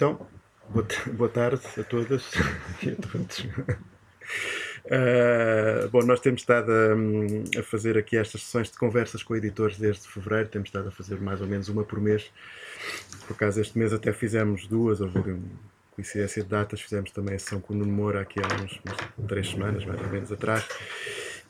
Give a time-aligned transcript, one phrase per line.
[0.00, 0.18] Então,
[1.12, 2.30] boa, tarde a todas
[2.82, 3.40] e a todos.
[4.86, 9.76] Uh, bom, nós temos estado a, a, fazer aqui estas sessões de conversas com editores
[9.76, 12.32] desde fevereiro, temos estado a fazer mais ou menos uma por mês.
[13.26, 15.38] Por acaso, este mês até fizemos duas, houve
[15.90, 18.80] coincidência de datas, fizemos também a sessão com o Nuno Moura aqui há uns,
[19.18, 20.66] uns três semanas, mais ou menos atrás.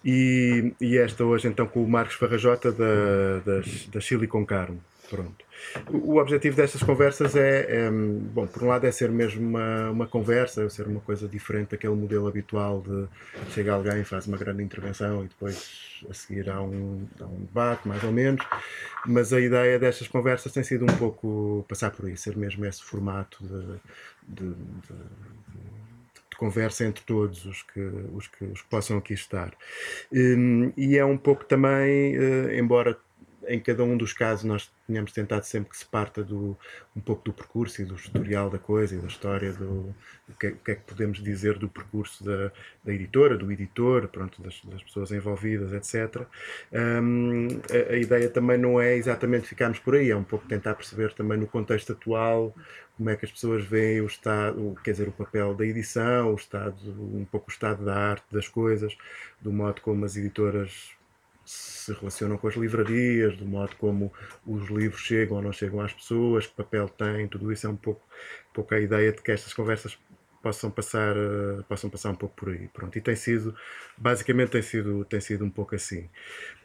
[0.05, 4.83] E, e, esta hoje então com o Marcos Farrajota da, das, da Silicon Carmo.
[5.11, 5.45] Pronto.
[5.91, 10.07] O objetivo destas conversas é, é, bom, por um lado é ser mesmo uma, uma
[10.07, 13.09] conversa, ser uma coisa diferente daquele modelo habitual de
[13.53, 17.89] chega alguém, faz uma grande intervenção e depois a seguir há um, há um debate,
[17.89, 18.47] mais ou menos,
[19.05, 22.83] mas a ideia destas conversas tem sido um pouco passar por aí, ser mesmo esse
[22.83, 23.81] formato de,
[24.29, 24.95] de, de,
[26.31, 27.81] de conversa entre todos os que,
[28.15, 29.53] os que, os que possam aqui estar.
[30.13, 32.97] Hum, e é um pouco também, eh, embora
[33.47, 36.57] em cada um dos casos nós tínhamos tentado sempre que se parta do,
[36.95, 39.95] um pouco do percurso e do historial da coisa e da história do,
[40.29, 42.53] do que, que, é que podemos dizer do percurso da,
[42.85, 46.27] da editora, do editor, pronto, das, das pessoas envolvidas, etc.
[46.73, 50.75] Um, a, a, ideia também não é exatamente ficarmos por aí, é um pouco tentar
[50.75, 52.55] perceber também no contexto atual
[52.97, 56.35] como é que as pessoas veem o estado, quer dizer, o papel da edição, o
[56.35, 58.95] estado, um pouco o estado da arte das coisas,
[59.41, 60.91] do modo como as editoras
[61.95, 64.13] se relacionam com as livrarias, do modo como
[64.47, 67.77] os livros chegam ou não chegam às pessoas, que papel têm, tudo isso é um
[67.77, 68.03] pouco,
[68.53, 69.99] pouco a ideia de que estas conversas
[70.43, 72.69] possam passar, uh, possam passar um pouco por aí.
[72.69, 72.97] Pronto.
[72.97, 73.55] E tem sido,
[73.97, 76.09] basicamente tem sido, tem sido um pouco assim.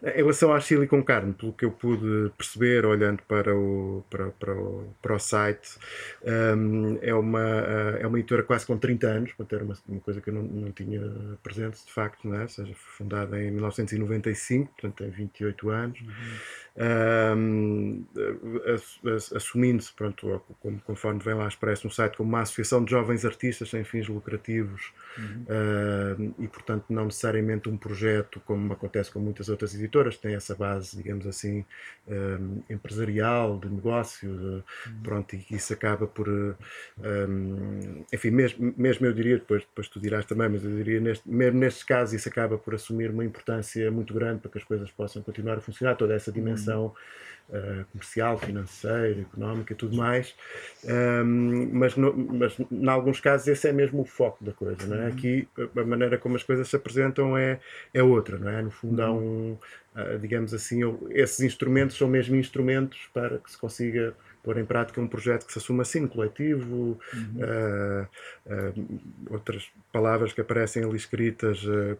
[0.04, 4.54] Em relação à Silicon Carne, pelo que eu pude perceber olhando para o, para, para
[4.54, 5.78] o, para o site,
[6.24, 10.02] um, é, uma, uh, é uma editora quase com 30 anos, para ter uma, uma
[10.02, 11.02] coisa que eu não, não tinha
[11.42, 12.44] presente de facto, não é?
[12.44, 16.00] ou seja, foi fundada em 1995, portanto tem 28 anos.
[16.00, 18.04] Uhum um,
[19.34, 23.65] assumindo-se, pronto, como, conforme vem lá expresso no site, como uma associação de jovens artistas
[23.70, 25.46] sem fins lucrativos uhum.
[25.50, 30.56] uh, e, portanto, não necessariamente um projeto como acontece com muitas outras editoras, tem essa
[30.56, 31.66] base, digamos assim,
[32.08, 34.64] um, empresarial, de negócio, de, uhum.
[35.04, 36.56] pronto, e isso acaba por, um,
[38.14, 41.60] enfim, mesmo, mesmo eu diria, depois, depois tu dirás também, mas eu diria, neste, mesmo
[41.60, 45.22] nestes casos, isso acaba por assumir uma importância muito grande para que as coisas possam
[45.22, 46.94] continuar a funcionar, toda essa dimensão dimensão
[47.50, 50.36] uh, comercial, financeira, económica e tudo mais,
[50.84, 54.98] um, mas, no, mas em alguns casos esse é mesmo o foco da coisa, não
[54.98, 55.02] é?
[55.02, 55.08] Uhum.
[55.08, 55.48] Aqui
[55.78, 57.60] a maneira como as coisas se apresentam é,
[57.94, 58.62] é outra, não é?
[58.62, 59.58] No fundo há um,
[59.96, 65.02] uh, digamos assim, esses instrumentos são mesmo instrumentos para que se consiga pôr em prática
[65.02, 67.40] um projeto que se assuma assim, coletivo, uhum.
[67.40, 68.08] uh,
[68.46, 69.02] uh,
[69.32, 71.98] outras palavras que aparecem ali escritas, uh,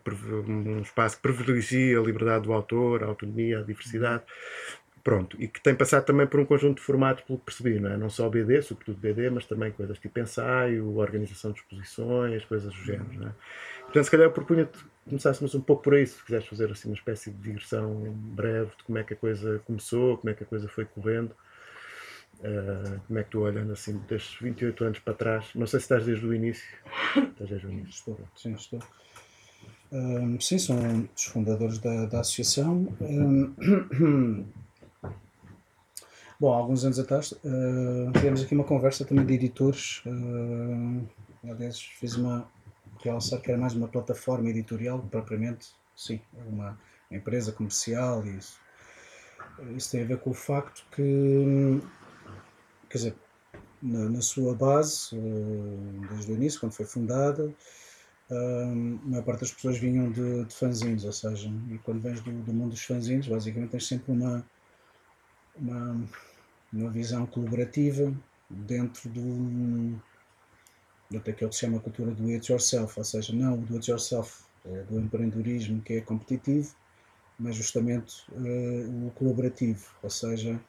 [0.48, 4.22] um espaço que privilegia a liberdade do autor, a autonomia, a diversidade.
[5.06, 7.92] Pronto, e que tem passado também por um conjunto de formatos, pelo que percebi, não
[7.92, 7.96] é?
[7.96, 12.84] Não só BD, sobretudo BD, mas também coisas tipo ensaio, organização de exposições, coisas do
[12.84, 13.32] género, não é?
[13.84, 16.90] Portanto, se calhar eu propunha que começássemos um pouco por aí, se quiseres fazer assim
[16.90, 17.94] uma espécie de digressão
[18.34, 21.36] breve de como é que a coisa começou, como é que a coisa foi correndo.
[22.40, 25.46] Uh, como é que tu olhando assim destes 28 anos para trás?
[25.54, 26.68] Não sei se estás desde o início.
[27.16, 27.92] Estás desde o início.
[27.92, 28.80] Estou, sim, estou.
[29.92, 32.92] Um, sim, um dos fundadores da, da associação.
[33.00, 34.46] Um,
[36.40, 40.02] bom, há alguns anos atrás uh, tivemos aqui uma conversa também de editores.
[40.06, 41.08] Uh,
[41.50, 42.48] aliás, fiz uma
[43.04, 46.78] realçar que era mais uma plataforma editorial, propriamente, sim, uma
[47.12, 48.60] empresa comercial e isso.
[49.76, 51.82] Isso tem a ver com o facto que
[52.90, 53.16] quer dizer,
[53.82, 57.46] na, na sua base, uh, desde o início, quando foi fundada,
[58.30, 62.22] uh, a maior parte das pessoas vinham de, de fanzines, ou seja, e quando vens
[62.22, 64.46] do, do mundo dos fanzines, basicamente tens sempre uma,
[65.58, 66.04] uma,
[66.72, 68.14] uma visão colaborativa
[68.50, 70.00] dentro do
[71.16, 73.90] até que se chama a cultura do it yourself, ou seja, não o do it
[73.90, 76.76] yourself é do empreendedorismo que é competitivo,
[77.40, 80.60] mas justamente uh, o colaborativo, ou seja,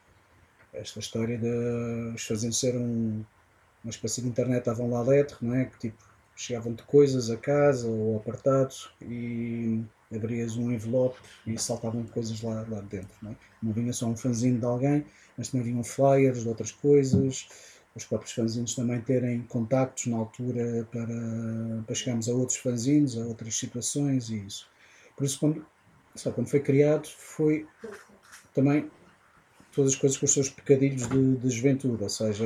[0.73, 3.23] esta história de os ser um,
[3.83, 5.65] uma espécie de internet avant la lettre, não é?
[5.65, 6.03] Que tipo,
[6.35, 12.81] chegavam-te coisas a casa ou apartados e abrias um envelope e saltavam coisas lá, lá
[12.81, 13.35] dentro, não é?
[13.61, 15.05] Não vinha só um fanzine de alguém,
[15.37, 17.47] mas também vinham flyers de outras coisas,
[17.95, 23.25] os próprios fanzines também terem contactos na altura para, para chegarmos a outros fanzines, a
[23.25, 24.69] outras situações e isso.
[25.15, 25.65] Por isso, quando,
[26.15, 27.67] só, quando foi criado, foi
[28.53, 28.89] também
[29.73, 32.45] todas as coisas com os seus pecadilhos de, de juventude, ou seja,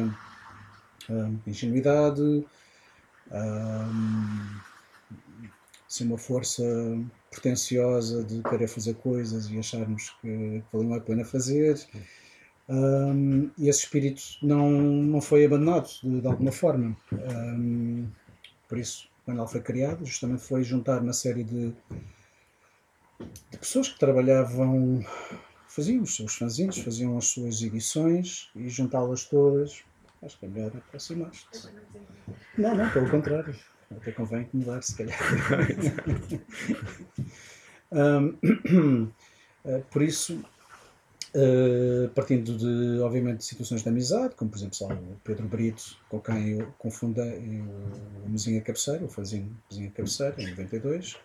[1.09, 2.45] um, ingenuidade, um,
[5.87, 6.63] assim, uma força
[7.31, 11.79] pretenciosa de querer fazer coisas e acharmos que, valeu a pena fazer.
[12.69, 16.95] Um, e esse espírito não, não foi abandonado de, de alguma forma.
[17.11, 18.07] Um,
[18.67, 21.73] por isso, quando ela foi criado, justamente foi juntar uma série de,
[23.49, 25.03] de pessoas que trabalhavam,
[25.67, 29.83] faziam os seus fanzines, faziam as suas edições e juntá-las todas.
[30.21, 31.47] Acho que é melhor aproximar-te.
[32.57, 33.55] Não, não, pelo contrário.
[33.97, 35.19] Até convém mudar, se calhar.
[37.91, 39.11] um,
[39.65, 40.43] eh, por isso,
[41.33, 44.75] Uh, partindo de, obviamente, de situações de amizade, como por exemplo
[45.13, 47.61] o Pedro Brito, com quem eu confundei
[48.25, 51.17] o Mesinha Cabeceira, o Fazinho Mesinha Cabeceira, em 92.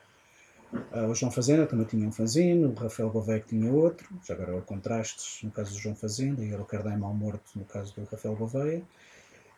[0.73, 4.57] Uh, o João Fazenda também tinha um fanzine, o Rafael Gouveia tinha outro, já agora
[4.57, 7.93] há contrastes no caso do João Fazenda e era o Cardeiro Mal Morto no caso
[7.95, 8.83] do Rafael Gouveia.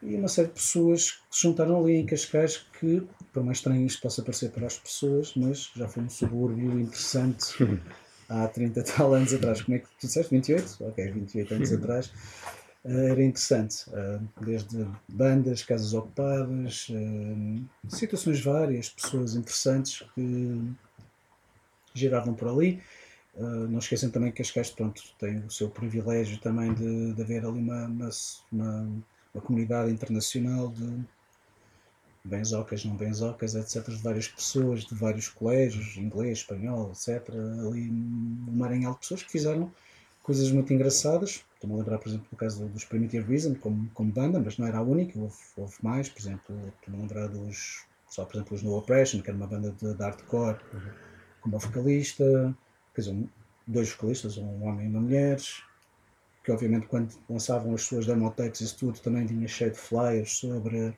[0.03, 3.03] E uma série de pessoas que se juntaram ali em Cascais que,
[3.33, 7.47] por mais estranho isto possa parecer para as pessoas, mas já foi um subúrbio interessante
[8.29, 9.63] há 30 tal anos atrás.
[9.63, 10.31] Como é que tu disseste?
[10.31, 10.77] 28?
[10.85, 12.13] Ok, 28 anos atrás.
[12.85, 20.63] Uh, era interessante, uh, desde bandas, casas ocupadas, uh, situações várias, pessoas interessantes que
[21.93, 22.81] giravam por ali.
[23.37, 27.59] não esqueçam também que Cascais pronto, tem o seu privilégio também de, de haver ali
[27.59, 28.11] uma, uma,
[28.53, 28.89] uma,
[29.35, 31.05] uma comunidade internacional de,
[32.29, 37.31] benzocas, não benzocas, etc., de várias pessoas, de vários colégios, inglês, espanhol, etc.,
[37.67, 39.73] ali um maranhal de pessoas que fizeram
[40.23, 41.45] coisas muito engraçadas.
[41.55, 44.67] Estou-me a lembrar, por exemplo, do caso dos Primitive Reason, como, como banda, mas não
[44.67, 48.55] era a única, houve, houve mais, por exemplo, estou-me a lembrar dos, só por exemplo,
[48.55, 50.93] os No Oppression, que era uma banda de, de hardcore, uhum.
[51.41, 52.57] como vocalista,
[52.95, 53.29] quer dizer,
[53.67, 55.41] dois vocalistas, um homem e uma mulher,
[56.49, 60.39] que obviamente quando lançavam as suas demo tapes e tudo também vinha cheio de flyers
[60.39, 60.97] sobre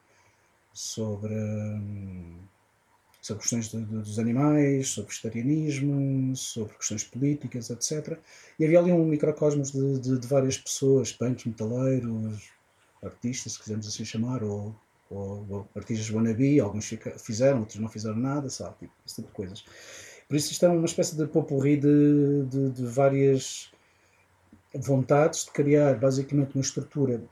[0.73, 2.37] sobre, hum,
[3.20, 8.17] sobre questões de, de, dos animais, sobre vegetarianismo, sobre questões políticas, etc.
[8.61, 12.50] E havia ali um microcosmos de, de, de várias pessoas, punks, metaleiros,
[13.02, 14.73] artistas, se quisermos assim chamar, ou,
[15.11, 16.88] ou, ou artistas wannabe, alguns
[17.19, 19.64] fizeram, outros não fizeram nada, sabe, tipo, esse tipo de coisas.
[20.29, 23.73] Por isso isto é uma espécie de popurri de, de, de várias
[24.75, 27.23] vontades de criar basicamente uma estrutura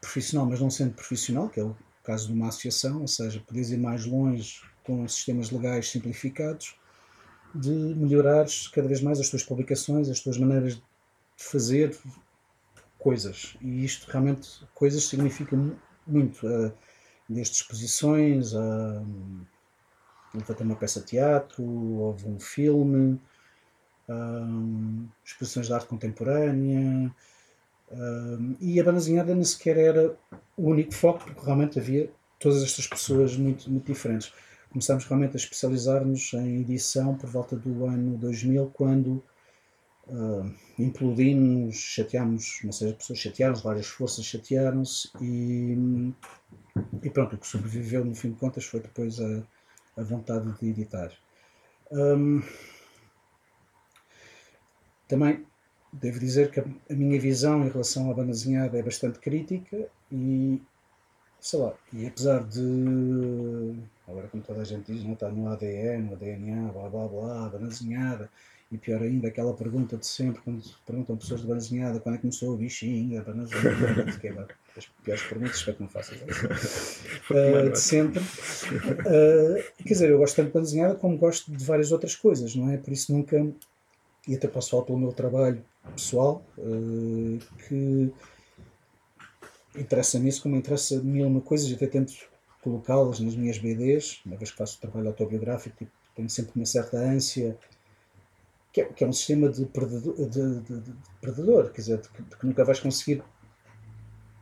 [0.00, 3.70] profissional, mas não sendo profissional, que é o caso de uma associação, ou seja, podes
[3.70, 6.76] ir mais longe com sistemas legais simplificados,
[7.54, 10.82] de melhorares cada vez mais as tuas publicações, as tuas maneiras de
[11.36, 11.96] fazer
[12.98, 13.56] coisas.
[13.60, 15.56] E isto realmente, coisas significa
[16.06, 16.46] muito.
[16.46, 16.72] Uh,
[17.28, 19.02] desde exposições, a
[20.34, 23.20] uh, uma peça de teatro, houve um filme,
[24.10, 27.14] uh, exposições de arte contemporânea,
[27.90, 30.16] Uh, e a banda desenhada nem sequer era
[30.56, 32.08] o único foco, porque realmente havia
[32.38, 34.32] todas estas pessoas muito, muito diferentes.
[34.70, 39.22] Começámos realmente a especializar-nos em edição por volta do ano 2000, quando
[40.06, 46.12] uh, implodimos, chateámos, série de pessoas chatearam várias forças chatearam-se e,
[47.02, 49.42] e pronto, o que sobreviveu no fim de contas foi depois a,
[49.96, 51.10] a vontade de editar.
[51.90, 52.40] Um,
[55.10, 55.44] também
[55.92, 60.60] devo dizer que a, minha visão em relação à banda desenhada é bastante crítica e
[61.40, 63.74] sei lá, e apesar de
[64.06, 67.48] agora como toda a gente diz, não está no ADN, no DNA, blá blá blá,
[67.48, 68.30] banda desenhada,
[68.70, 72.18] e pior ainda, aquela pergunta de sempre, quando perguntam pessoas de banda desenhada quando é
[72.18, 74.46] que começou o bichinho, a banda desenhada, que é
[74.76, 76.20] as piores perguntas, espero que não faças.
[76.20, 78.20] Uh, de sempre.
[78.20, 82.54] Uh, quer dizer, eu gosto tanto de banda desenhada como gosto de várias outras coisas,
[82.54, 82.76] não é?
[82.76, 83.44] Por isso nunca,
[84.26, 88.12] e até posso falar pelo meu trabalho, pessoal uh, que
[89.76, 92.12] interessa-me isso como interessa mil uma coisas, até tento
[92.62, 96.98] colocá-las nas minhas BDs, uma vez que faço trabalho autobiográfico, tipo, tenho sempre uma certa
[96.98, 97.56] ânsia,
[98.72, 102.22] que é, que é um sistema de predador, de, de, de predador quer dizer, que,
[102.22, 103.22] que, nunca vais conseguir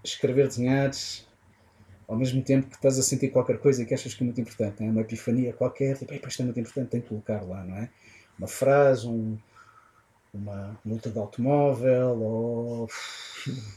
[0.04, 0.90] escrever, desenhar
[2.06, 4.82] ao mesmo tempo que estás a sentir qualquer coisa que achas que é muito importante,
[4.82, 7.90] é uma epifania qualquer, tipo, isto é muito importante, tem que colocar lá, não é?
[8.38, 9.38] Uma frase, um,
[10.32, 12.88] uma multa de automóvel ou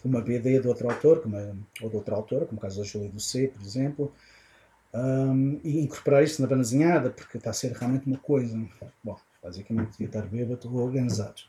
[0.03, 2.87] uma BD de outro autor, como é, ou de outra autora, como o caso da
[2.87, 4.13] Júlia do C, por exemplo,
[4.93, 8.59] um, e incorporar isso na banda desenhada, porque está a ser realmente uma coisa.
[9.03, 11.41] Bom, basicamente devia estar bêbado ou organizado,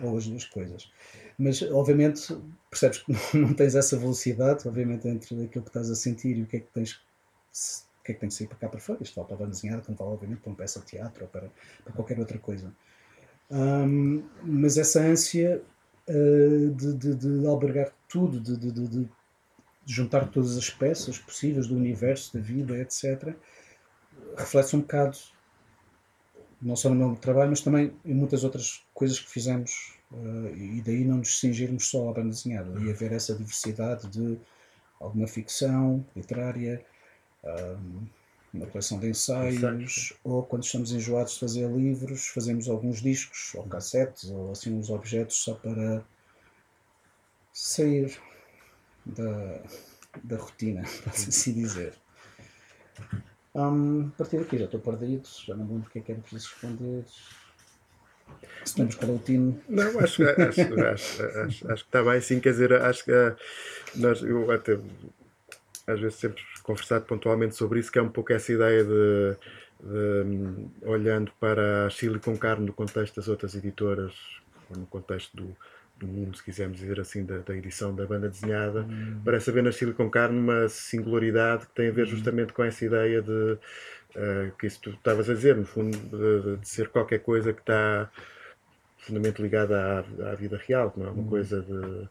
[0.00, 0.90] ou as duas coisas.
[1.38, 2.36] Mas, obviamente,
[2.70, 6.46] percebes que não, tens essa velocidade, obviamente, entre aquilo que estás a sentir e o
[6.46, 7.00] que é que tens
[8.00, 9.02] o que é que tem que sair para cá para fora.
[9.02, 11.28] Isto vale para a banda desenhada, como vale, obviamente, para uma peça de teatro ou
[11.28, 11.50] para,
[11.84, 12.72] para qualquer outra coisa.
[13.50, 15.62] Um, mas essa ânsia
[16.08, 19.08] uh, de, de, de, albergar tudo, de, de,
[19.86, 23.34] juntar todas as peças possíveis do universo, da vida, etc.,
[24.36, 25.16] reflete-se um bocado,
[26.60, 30.82] não só no meu trabalho, mas também em muitas outras coisas que fizemos uh, e
[30.82, 34.38] daí não nos cingirmos só à banda desenhada, e haver essa diversidade de
[35.00, 36.84] alguma ficção literária,
[37.44, 38.06] um,
[38.58, 40.20] uma coleção de ensaios, Exato.
[40.24, 44.90] ou quando estamos enjoados de fazer livros, fazemos alguns discos, ou cassetes, ou assim uns
[44.90, 46.04] objetos só para
[47.52, 48.18] sair
[49.06, 49.62] da,
[50.22, 51.94] da rotina, pode assim dizer.
[53.54, 56.20] Um, a partir daqui já estou perdido, já não lembro o que é que era
[56.20, 57.04] preciso responder.
[58.64, 59.58] Se temos para o time.
[59.68, 63.36] Não, acho, acho, acho, acho, acho que está bem, sim, quer dizer, acho que uh,
[63.94, 64.78] nós, eu até
[65.86, 69.36] às vezes sempre conversado pontualmente sobre isso, que é um pouco essa ideia de,
[69.82, 74.12] de um, olhando para a Silicon Carne no contexto das outras editoras,
[74.76, 75.56] no contexto do,
[75.96, 79.18] do mundo, se quisermos dizer assim, da, da edição da banda desenhada, hum.
[79.24, 82.10] parece haver na Silicon Carne uma singularidade que tem a ver hum.
[82.10, 86.58] justamente com essa ideia de uh, que isso tu estavas a dizer, no fundo, de,
[86.58, 88.10] de, ser qualquer coisa que está
[88.98, 91.28] profundamente ligada à, à vida real, não é uma hum.
[91.28, 92.08] coisa de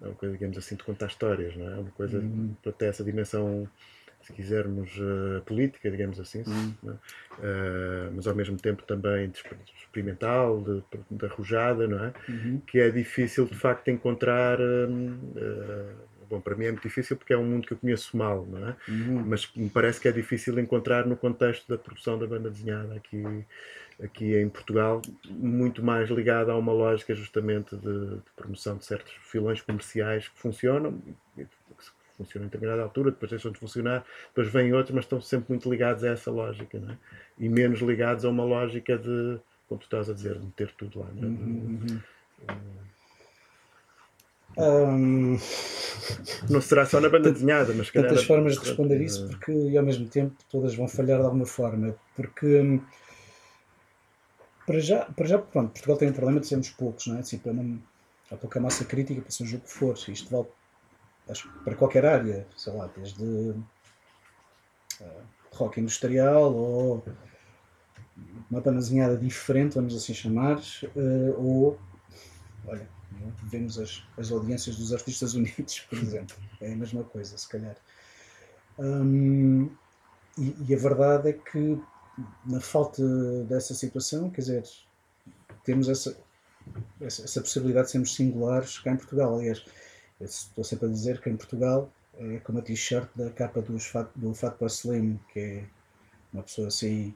[0.00, 1.78] é uma coisa, digamos assim, de contar histórias, não é?
[1.78, 2.54] uma coisa hum.
[2.62, 3.68] para ter essa dimensão
[4.26, 6.74] se quisermos, uh, política, digamos assim, hum.
[6.82, 9.30] uh, mas ao mesmo tempo também
[9.76, 12.12] experimental, de, de arrojada, não é?
[12.28, 12.60] Uhum.
[12.66, 14.58] Que é difícil de facto encontrar.
[14.60, 15.94] Uh,
[16.28, 18.68] bom, para mim é muito difícil porque é um mundo que eu conheço mal, não
[18.68, 18.76] é?
[18.88, 19.24] Uhum.
[19.26, 23.22] Mas me parece que é difícil encontrar no contexto da produção da banda desenhada aqui,
[24.02, 29.12] aqui em Portugal, muito mais ligada a uma lógica justamente de, de promoção de certos
[29.22, 31.00] filões comerciais que funcionam,
[32.16, 35.70] funcionam em determinada altura, depois deixam de funcionar, depois vêm outros, mas estão sempre muito
[35.70, 36.98] ligados a essa lógica, não é?
[37.38, 41.00] E menos ligados a uma lógica de, como tu estás a dizer, de meter tudo
[41.00, 41.26] lá, não é?
[41.26, 42.00] Uhum.
[44.58, 45.38] Um...
[46.48, 48.08] Não será só na banda desenhada, mas calhar.
[48.08, 51.44] Tantas formas de responder isso, porque e ao mesmo tempo todas vão falhar de alguma
[51.44, 51.94] forma.
[52.14, 52.80] Porque hum,
[54.66, 57.22] para já, para já pronto, Portugal tem um problema de sermos poucos, não é?
[57.42, 57.78] Para não,
[58.30, 59.94] há pouca massa crítica para seja o que for.
[60.08, 60.46] Isto vale
[61.28, 63.64] acho para qualquer área, sei lá, desde uh,
[65.52, 67.04] rock industrial ou
[68.50, 71.78] uma panazinhada diferente, vamos assim chamar, uh, ou
[72.66, 72.88] olha,
[73.44, 77.76] vemos as, as audiências dos artistas unidos, por exemplo, é a mesma coisa, se calhar.
[78.78, 79.70] Um,
[80.38, 81.80] e, e, a verdade é que
[82.44, 83.02] na falta
[83.44, 84.64] dessa situação, quer dizer,
[85.64, 86.16] temos essa,
[87.00, 89.38] essa, essa possibilidade de sermos singulares cá em Portugal.
[89.38, 89.64] Aliás,
[90.20, 94.68] estou sempre a dizer que em Portugal é como a t-shirt da capa do Fatboy
[94.68, 95.64] Slim, que é
[96.32, 97.14] uma pessoa assim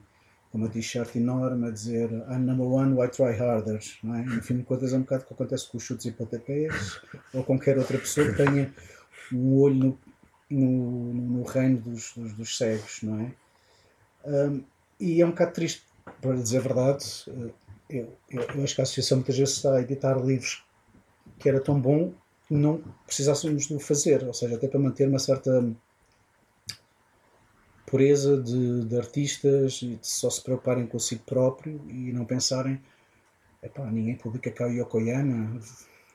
[0.51, 3.79] com uma t-shirt enorme a dizer I'm number one, why try harder?
[4.03, 4.23] Não é?
[4.23, 7.01] No fim de contas é um bocado o que acontece com os chutes e pontapés
[7.33, 8.73] ou qualquer outra pessoa que tenha
[9.33, 9.97] um olho
[10.49, 13.31] no, no, no reino dos, dos, dos, cegos, não é?
[14.25, 14.63] Um,
[14.99, 15.83] e é um bocado triste,
[16.21, 17.51] para dizer a verdade, eh,
[17.89, 20.63] eu, eu, eu acho que a associação muitas vezes está a editar livros
[21.39, 22.13] que era tão bom
[22.51, 25.63] não precisássemos de o fazer, ou seja, até para manter uma certa
[27.85, 32.81] pureza de, de artistas e de só se preocuparem consigo próprio e não pensarem
[33.61, 35.59] epá, ninguém publica cá o Yokoyama,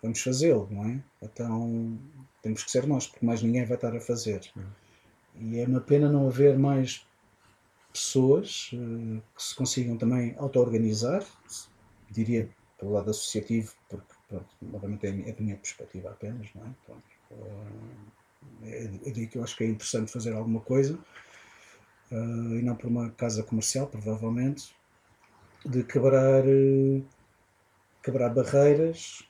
[0.03, 1.03] vamos fazê-lo, não é?
[1.23, 1.99] Então
[2.43, 4.41] temos que ser nós, porque mais ninguém vai estar a fazer.
[5.37, 7.07] E é uma pena não haver mais
[7.93, 11.25] pessoas uh, que se consigam também auto-organizar,
[12.11, 16.71] diria pelo lado associativo, porque Pronto, obviamente é, é a minha perspectiva apenas, não é?
[16.85, 17.03] Pronto,
[18.63, 20.99] é, eu digo que eu acho que é interessante fazer alguma coisa,
[22.11, 24.75] uh, e não por uma casa comercial, provavelmente,
[25.65, 27.05] de quebrar, uh,
[28.03, 29.23] quebrar barreiras,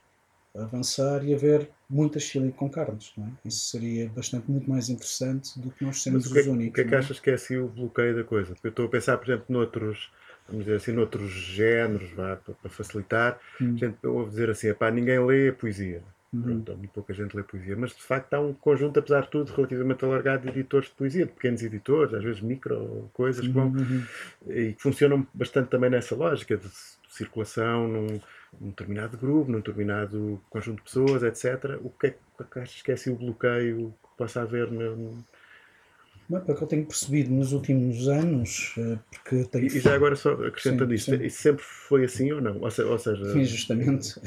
[0.54, 3.30] avançar e haver muitas chile com carnes, não é?
[3.44, 6.70] Isso seria bastante muito mais interessante do que nós sermos Mas o que, os únicos.
[6.70, 8.54] O que é que achas que é assim o bloqueio da coisa?
[8.54, 10.10] Porque eu estou a pensar, por exemplo, noutros
[10.48, 13.74] vamos dizer assim, noutros géneros, vá, para, facilitar, hum.
[13.74, 16.02] a gente ouve dizer assim, pá, ninguém lê poesia.
[16.32, 16.42] Uhum.
[16.42, 19.52] Pronto, muito pouca gente lê poesia, mas de facto há um conjunto, apesar de tudo,
[19.52, 23.68] relativamente alargado de editores de poesia, de pequenos editores, às vezes micro coisas que vão
[23.68, 24.02] uhum.
[24.48, 28.20] e que funcionam bastante também nessa lógica de, de circulação num,
[28.60, 31.78] num, determinado grupo, num determinado conjunto de pessoas, etc.
[31.82, 35.24] O que é que achas que é assim o bloqueio que possa haver no,
[36.28, 39.66] Bem, que eu tenho percebido nos últimos anos, eh, porque tenho...
[39.66, 41.24] E já agora só acrescentando sim, isto, sim.
[41.24, 42.60] isso sempre foi assim ou não?
[42.60, 43.32] Ou seja...
[43.32, 44.20] Sim, justamente.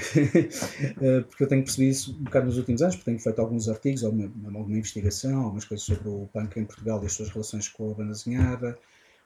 [1.01, 3.69] Eh, porque eu tenho percebido isso um bocado nos últimos anos, porque tenho feito alguns
[3.69, 7.67] artigos, alguma, alguma investigação, algumas coisas sobre o punk em Portugal e as suas relações
[7.67, 8.77] com a banda desenhada,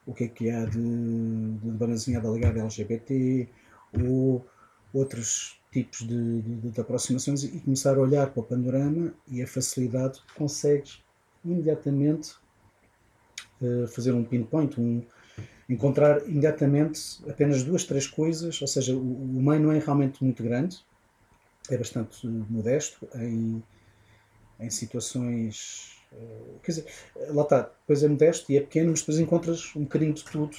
[0.06, 3.48] o que é que há de, de banda desenhada ligada a LGBT,
[4.04, 4.46] ou
[4.92, 9.46] outros tipos de, de, de aproximações e começar a olhar para o panorama e a
[9.46, 11.02] facilidade que consegues
[11.44, 12.34] imediatamente
[13.88, 15.02] fazer um pinpoint, um,
[15.68, 20.42] encontrar imediatamente apenas duas, três coisas, ou seja, o, o meio não é realmente muito
[20.42, 20.78] grande,
[21.70, 23.62] é bastante modesto em,
[24.60, 25.96] em situações.
[26.12, 26.86] Uh, quer dizer,
[27.30, 30.56] lá está, depois é modesto e é pequeno, mas depois encontras um bocadinho de tudo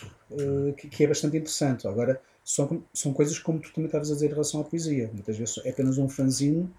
[0.77, 1.87] que, que, é bastante interessante.
[1.87, 5.09] Agora, são, são coisas como tu também estavas a dizer em relação à poesia.
[5.13, 6.69] Muitas vezes é apenas um fanzine,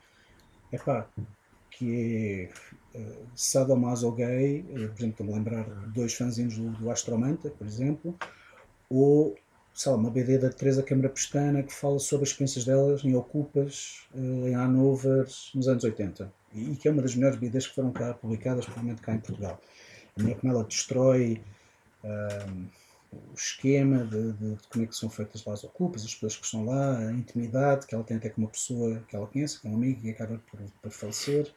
[0.73, 1.09] é pá,
[1.71, 2.50] que é
[2.96, 8.16] uh, sadomaso gay, por exemplo, estou-me a lembrar dois fanzines do, do Astromanta, por exemplo,
[8.88, 9.36] ou
[9.76, 13.14] sei lá, uma BD da Teresa Câmara Pestana que fala sobre as experiências delas em
[13.14, 16.32] Ocupas, eh, em Hanover, nos anos 80.
[16.54, 19.60] E, que é uma das melhores BDs que foram cá publicadas, provavelmente cá em Portugal.
[20.16, 21.42] A maneira como ela destrói
[22.02, 22.66] um, ehm,
[23.12, 26.36] o esquema de, de, de, como é que são feitas lá as Ocupas, as pessoas
[26.36, 29.60] que estão lá, a intimidade que ela tem até com uma pessoa que ela conhece,
[29.60, 31.52] que é um amigo e acaba por, por falecer.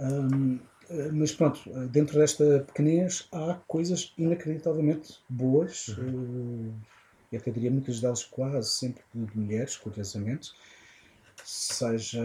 [0.00, 0.58] Um,
[0.90, 5.88] ehm, mas pronto, dentro desta pequenez há coisas inacreditavelmente boas.
[5.88, 6.70] Uhum.
[6.70, 6.96] Uh,
[7.32, 10.52] e até diria muitas delas quase sempre de mulheres, curiosamente,
[11.44, 12.22] seja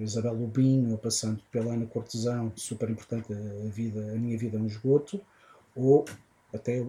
[0.00, 4.60] Isabel Lubin, ou passando pela Ana Cortesão, super importante a, vida, a minha vida é
[4.60, 5.20] um esgoto,
[5.74, 6.04] ou
[6.54, 6.84] até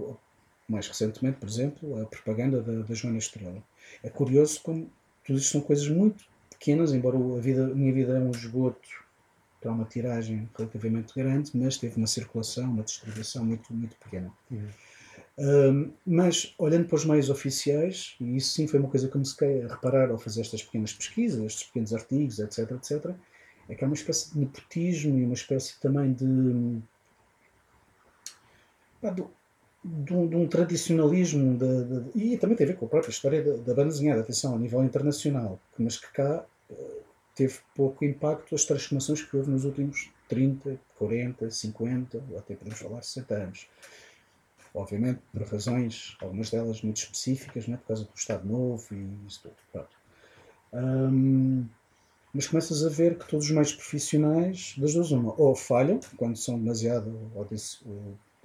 [0.68, 3.64] mais recentemente, por exemplo, a propaganda da, da Joana Estrela.
[4.04, 4.90] É curioso como
[5.26, 8.90] tudo isto são coisas muito pequenas, embora a, vida, a minha vida é um esgoto
[9.60, 14.32] para uma tiragem relativamente grande, mas teve uma circulação, uma distribuição muito, muito pequena.
[14.50, 14.68] Uhum
[16.06, 19.68] mas, olhando para os meios oficiais, e isso sim foi uma coisa que comecei a
[19.68, 23.16] reparar ao fazer estas pequenas pesquisas, estes pequenos artigos, etc, etc,
[23.70, 26.82] é que há uma espécie de nepotismo e uma espécie também de.
[29.02, 29.24] Pá, de,
[29.82, 33.12] de, um, de, um, tradicionalismo de, de, e também tem a ver com a própria
[33.12, 37.04] história da, da banda desenhada, atenção, a nível internacional, mas que cá uh,
[37.40, 42.80] teve pouco impacto as transformações que houve nos últimos 30, 40, 50, ou até podemos
[42.80, 43.68] falar 60 anos
[44.74, 49.42] obviamente por razões, algumas delas muito específicas, né, por causa do Estado Novo e isso
[49.42, 49.56] tudo.
[49.72, 49.90] Pronto.
[50.74, 51.66] Um,
[52.34, 56.38] mas começas a ver que todos os meios profissionais, das duas uma, ou falham, quando
[56.38, 57.48] são demasiado, ou,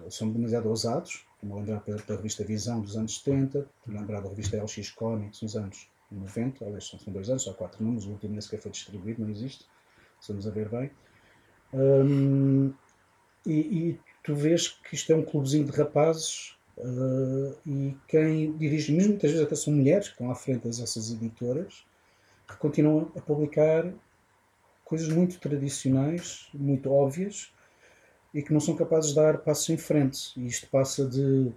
[0.03, 4.57] ou são demasiado ousados, como lembrar pela revista Visão dos anos 70, lembrar da revista
[4.57, 8.41] LX Comics nos anos 90, aliás, são dois anos, só quatro números, o último nem
[8.41, 9.67] sequer foi distribuído, não existe,
[10.21, 10.91] estamos a ver bem.
[11.73, 12.73] Um,
[13.47, 18.93] e, e tu vês que isto é um clubezinho de rapazes uh, e quem dirige,
[18.93, 21.85] mesmo muitas vezes até são mulheres que estão à frente dessas editoras,
[22.47, 23.93] que continuam a publicar
[24.85, 27.53] coisas muito tradicionais, muito óbvias
[28.33, 30.33] e que não são capazes de dar passos em frente.
[30.37, 31.53] E isto passa de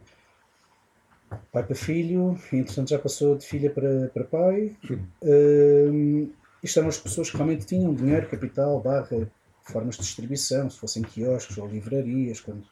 [1.51, 4.75] pai para filho, e entretanto já passou de filha para, para pai.
[5.21, 6.31] Uh,
[6.63, 9.29] isto eram as pessoas que realmente tinham dinheiro, capital, barra,
[9.63, 12.65] formas de distribuição, se fossem quiosques ou livrarias, quando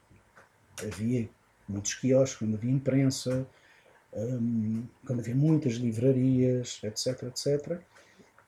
[0.81, 1.29] havia
[1.67, 3.45] muitos quiosques, quando havia imprensa,
[4.13, 7.79] um, quando havia muitas livrarias, etc, etc,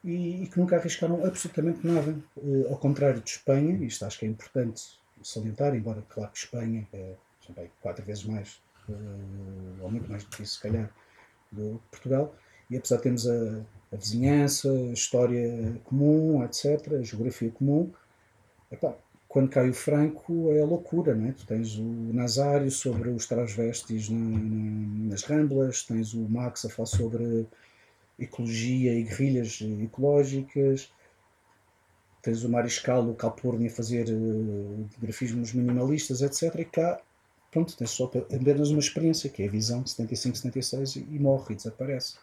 [0.03, 2.17] e, e que nunca arriscaram absolutamente nada.
[2.37, 4.81] Uh, ao contrário de Espanha, isto acho que é importante
[5.21, 7.15] salientar, embora claro que Espanha é
[7.49, 8.59] bem, quatro vezes mais,
[9.81, 10.89] ou muito mais do que isso, se calhar,
[11.51, 12.35] do Portugal,
[12.69, 17.91] e apesar de termos a, a vizinhança, a história comum, etc., a geografia comum,
[18.69, 18.97] Epá,
[19.27, 21.31] quando cai o Franco é loucura, não é?
[21.31, 23.29] Tu tens o Nazário sobre os
[24.09, 27.45] na, nas Ramblas, tens o Max a falar sobre
[28.19, 30.91] ecologia e guerrilhas ecológicas,
[32.21, 36.59] tens o Mariscal, o Calpurni a fazer uh, grafismos minimalistas, etc.
[36.59, 36.99] E cá,
[37.51, 41.19] pronto, tens só apenas uma experiência, que é a visão de 75, 76 e, e
[41.19, 42.15] morre e desaparece.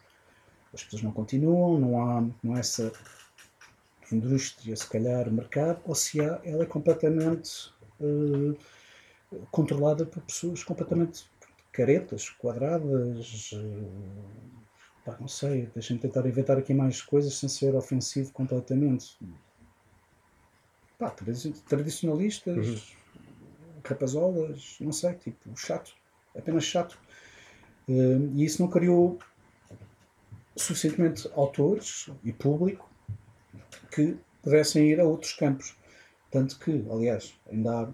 [0.72, 2.92] As pessoas não continuam, não há, não há essa
[4.12, 8.56] indústria, se calhar mercado, ou se há, ela é completamente uh,
[9.50, 11.26] controlada por pessoas completamente
[11.72, 13.52] caretas, quadradas.
[13.52, 14.24] Uh,
[15.04, 19.18] pá, não sei, deixem-me tentar inventar aqui mais coisas sem ser ofensivo completamente.
[20.98, 21.14] Pá,
[21.68, 23.03] tradicionalistas, uhum.
[23.84, 25.94] Rapazolas, não sei, tipo, chato,
[26.36, 26.98] apenas chato.
[27.88, 29.18] Uh, e isso não criou
[30.56, 32.88] suficientemente autores e público
[33.90, 35.76] que pudessem ir a outros campos.
[36.30, 37.88] Tanto que, aliás, ainda há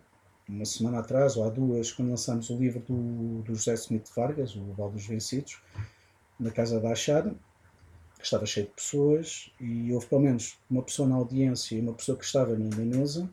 [0.49, 4.57] uma semana atrás, ou há duas, quando lançámos o livro do, do José Smith Vargas,
[4.57, 5.61] o Val dos Vencidos,
[6.39, 7.35] na Casa da Achada,
[8.19, 11.95] que estava cheio de pessoas, e houve pelo menos uma pessoa na audiência e uma
[11.95, 13.31] pessoa que estava na mesa,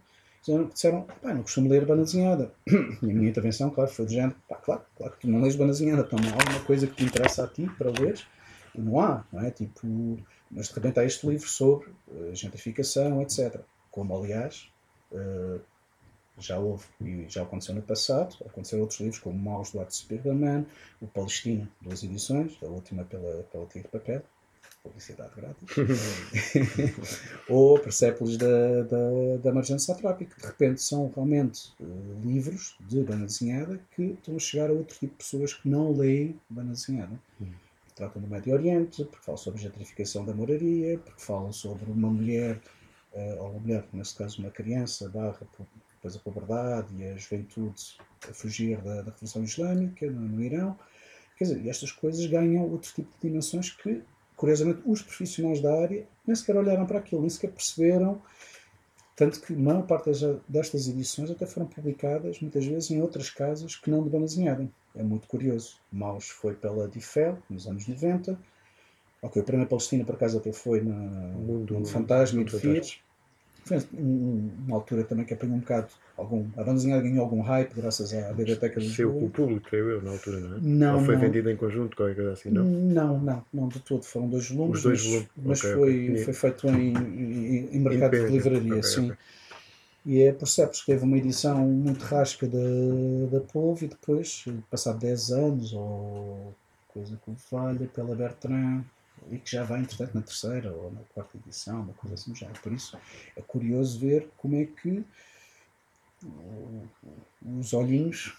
[0.67, 2.51] que disseram, pá, não costumo ler banda desenhada.
[2.67, 5.55] e a minha intervenção, claro, foi do género, pá, claro, claro que tu não lês
[5.55, 8.19] banda desenhada, então não há alguma coisa que te interessa a ti para ler,
[8.75, 9.51] e não há, não é?
[9.51, 10.17] Tipo,
[10.49, 13.59] mas de repente há este livro sobre uh, gentrificação, etc.
[13.91, 14.69] Como, aliás,
[15.11, 15.59] uh,
[16.39, 20.65] já houve e já aconteceu no passado, aconteceram outros livros como Maus do Arte Superman,
[21.01, 24.21] o Palestina, duas edições, a última pela, pela Tigre Papel,
[24.87, 27.19] publicidade grátis,
[27.49, 33.01] ou Persepolis da, da, da Marjane Satrapi, que de repente são realmente uh, livros de
[33.03, 36.71] banda desenhada que estão a chegar a outro tipo de pessoas que não leem banda
[36.71, 37.19] desenhada.
[37.41, 37.51] Hum.
[37.95, 42.09] Tratam do Médio Oriente, porque falam sobre a gentrificação da moraria, porque falam sobre uma
[42.09, 42.59] mulher,
[43.13, 45.39] uh, ou uma mulher, nesse caso uma criança, barra
[45.97, 47.97] depois a pobreza e a juventude
[48.29, 50.77] a fugir da, da Revolução Islâmica no, no Irão.
[51.37, 54.01] Quer dizer, estas coisas ganham outro tipo de dimensões que
[54.37, 58.21] curiosamente, os profissionais da área nem sequer olharam para aquilo, nem sequer perceberam.
[59.15, 60.11] Tanto que a maior parte
[60.47, 64.69] destas edições até foram publicadas, muitas vezes, em outras casas que não de banda desenhada.
[64.95, 65.77] É muito curioso.
[65.91, 68.39] Maus foi pela Difel, nos anos 90.
[69.23, 72.99] Ok, o primeiro Palestina, por acaso, até foi na, no Fantasma e de Fires.
[73.67, 76.45] Foi uma altura também que apanhou um bocado algum.
[76.55, 79.23] A banda desenhada ganhou algum hype graças à biblioteca de Lisboa.
[79.23, 80.59] o público, creio eu, na altura, não é?
[80.61, 80.99] Não.
[80.99, 81.21] Ou foi não.
[81.21, 82.63] vendido em conjunto, qualquer coisa assim, não?
[82.63, 84.03] Não, não, não de todo.
[84.03, 84.77] Foram dois volumes.
[84.77, 85.29] Os dois volumes.
[85.37, 86.23] Mas, okay, foi, okay.
[86.23, 89.11] foi feito em, em, em mercado de livraria, okay, sim.
[90.05, 92.57] E é percebes que teve uma edição muito rasca da,
[93.29, 96.55] da Polvo e depois, passado 10 anos ou
[96.87, 98.83] coisa que valha, pela Bertrand,
[99.31, 102.47] e que já vai, entretanto, na terceira ou na quarta edição, uma coisa assim já.
[102.47, 102.97] Por isso
[103.35, 105.03] é curioso ver como é que
[107.59, 108.33] os olhinhos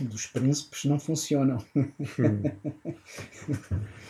[0.00, 1.64] dos príncipes não funcionam.
[1.74, 2.42] Hum.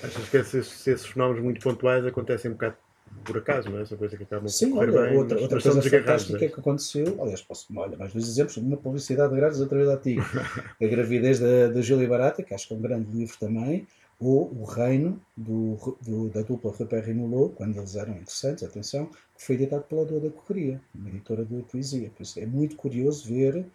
[0.03, 2.77] Achas que esses, esses, fenómenos muito pontuais acontecem um bocado
[3.25, 3.83] por acaso, não é?
[3.83, 6.49] Essa coisa que acabam Sim, olha, bem, outra, outra coisa fantástica é?
[6.49, 10.17] que aconteceu, aliás, posso, olha, mais dois exemplos, uma publicidade grátis outra vez a ti.
[10.83, 13.87] a gravidez da, da Júlia Barata, que acho que é um grande livro também,
[14.19, 19.07] ou O Reino, do, do, da dupla Rupert e Mulot, quando eles eram interessantes, atenção,
[19.07, 22.11] que foi editado pela Dor da Correria, uma editora de poesia.
[22.11, 23.67] Por isso é muito curioso ver.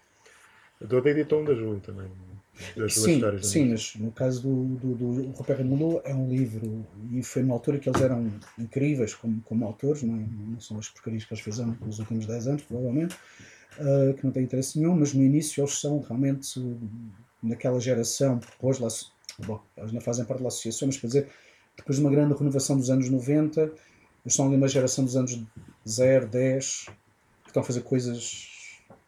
[0.82, 2.10] A Dor editou um da Júlia também.
[2.76, 6.86] Das sim, histórias sim mas no caso do, do, do Rupert Mulot é um livro
[7.10, 10.26] e foi numa altura que eles eram incríveis como, como autores, não, é?
[10.52, 13.16] não são as porcarias que eles fizeram nos últimos 10 anos, provavelmente,
[13.78, 16.60] uh, que não tem interesse nenhum, mas no início eles são realmente
[17.42, 18.90] naquela geração, depois lá
[19.46, 21.30] bom, eles não fazem parte da associação, mas quer dizer,
[21.76, 25.42] depois de uma grande renovação dos anos 90, eles são ali uma geração dos anos
[25.88, 26.86] 0, 10,
[27.44, 28.48] que estão a fazer coisas,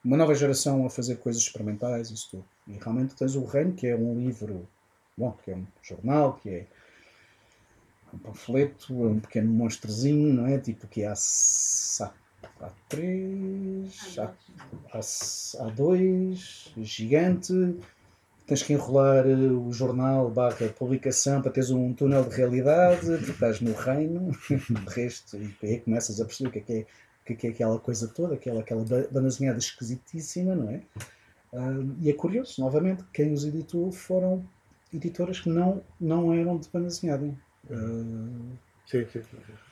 [0.04, 2.46] uma nova geração a fazer coisas experimentais, isso tudo.
[2.68, 4.68] E realmente tens o Reino, que é um livro,
[5.18, 6.68] bom, que é um jornal, que é
[8.14, 10.58] um panfleto, é um pequeno monstrozinho, não é?
[10.58, 12.14] Tipo que há, há,
[12.62, 14.34] há três, há,
[14.94, 15.00] há,
[15.60, 17.54] há dois, gigante,
[18.52, 23.62] tens que enrolar o jornal barra publicação para teres um túnel de realidade, porque estás
[23.62, 27.26] no reino, de resto, e aí começas a perceber o que é, que é, o
[27.26, 30.82] que é, que é aquela coisa toda, aquela, aquela banazinhada esquisitíssima, não é?
[31.54, 34.46] Uh, e é curioso, novamente, quem os editou foram
[34.94, 37.28] editoras que não, não eram de banazinhada.
[37.70, 38.52] Uh,
[38.86, 39.71] sim, sim, sim.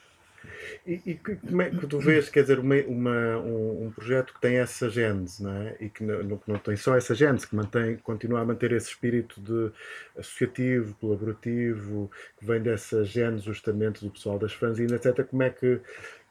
[0.86, 4.40] E, e, como é que tu vês, quer dizer, uma, uma, um, um, projeto que
[4.40, 5.76] tem essa gênese, não é?
[5.80, 9.40] E que não, não, tem só essa gênese, que mantém, continua a manter esse espírito
[9.40, 9.70] de
[10.18, 15.24] associativo, colaborativo, que vem dessa gênese justamente do pessoal das fanzines, etc.
[15.26, 15.80] Como é que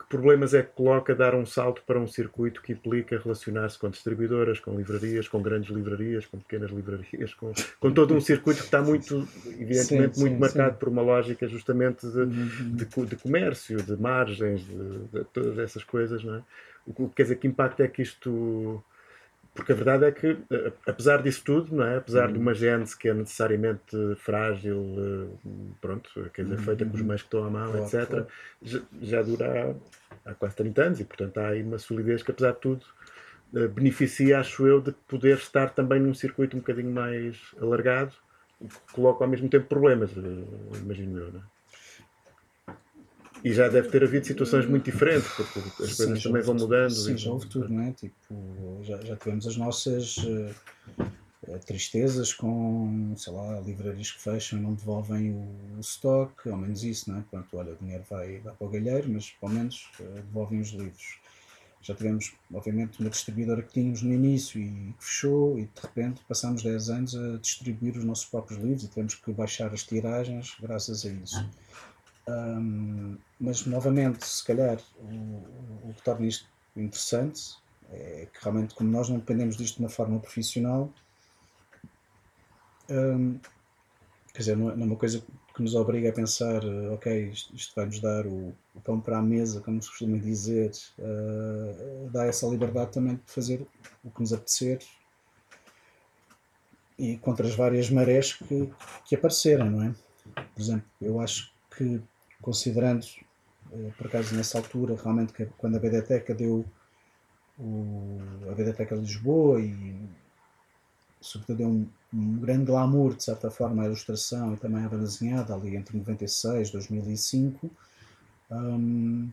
[0.09, 4.59] problemas é que coloca dar um salto para um circuito que implica relacionar-se com distribuidoras,
[4.59, 8.81] com livrarias, com grandes livrarias, com pequenas livrarias, com, com todo um circuito que está
[8.81, 10.79] muito, evidentemente, sim, muito sim, marcado sim.
[10.79, 16.23] por uma lógica justamente de, de, de comércio, de margens, de, de, todas essas coisas,
[16.23, 16.41] não é?
[16.87, 18.83] O que quer dizer, que impacto é que isto.
[19.53, 20.37] Porque a verdade é que,
[20.85, 21.97] apesar disso tudo, não é?
[21.97, 22.33] apesar uhum.
[22.33, 25.37] de uma gênese que é necessariamente frágil,
[25.81, 28.27] pronto, quer dizer, feita com os meios que estão à mão, claro, etc., claro.
[28.61, 29.75] Já, já, dura
[30.25, 32.85] há, há, quase 30 anos e, portanto, há aí uma solidez que, apesar de tudo,
[33.73, 38.13] beneficia, acho eu, de poder estar também num circuito um bocadinho mais alargado,
[38.59, 40.11] que coloca ao mesmo tempo problemas,
[40.81, 41.58] imagino eu, não é?
[43.43, 46.91] E já deve ter havido situações muito diferentes, porque as sim, coisas também vão mudando.
[46.91, 47.91] Sim, já houve tudo, não é?
[47.91, 50.53] Tipo, já, já tivemos as nossas uh,
[51.65, 57.09] tristezas com, sei lá, livrarias que fecham não devolvem o, o estoque, ao menos isso,
[57.09, 57.23] não é?
[57.29, 60.69] Pronto, olha, o dinheiro vai, vai para o galheiro, mas pelo menos uh, devolvem os
[60.69, 61.19] livros.
[61.81, 66.61] Já tivemos, obviamente, uma distribuidora que tínhamos no início e fechou, e de repente passámos
[66.61, 71.05] 10 anos a distribuir os nossos próprios livros e tivemos que baixar as tiragens graças
[71.05, 71.49] a isso.
[72.29, 77.57] Um, mas novamente, se calhar, o, o, que torna isto interessante
[77.91, 80.93] é que realmente, como nós não dependemos disto de uma forma profissional,
[82.89, 83.39] um,
[84.31, 85.23] quer dizer, não é, não é uma coisa
[85.55, 86.61] que nos obriga a pensar,
[86.93, 90.71] ok, isto, isto vai-nos dar o, o, pão para a mesa, como se costuma dizer,
[90.99, 93.65] uh, dá essa liberdade também de fazer
[94.03, 94.79] o que nos apetecer
[96.97, 98.71] e contra as várias marés que,
[99.05, 99.95] que aparecerem, não é?
[100.53, 102.01] Por exemplo, eu acho que
[102.41, 103.05] considerando,
[103.71, 106.65] uh, por acaso nessa altura, realmente que, quando a BDTECA deu
[107.59, 110.09] o, a BDTECA Lisboa e
[111.19, 115.53] sobretudo deu um, um, grande glamour, de certa forma, à ilustração e também à desenhada,
[115.53, 117.69] ali entre 96 e 2005.
[118.51, 119.29] Um,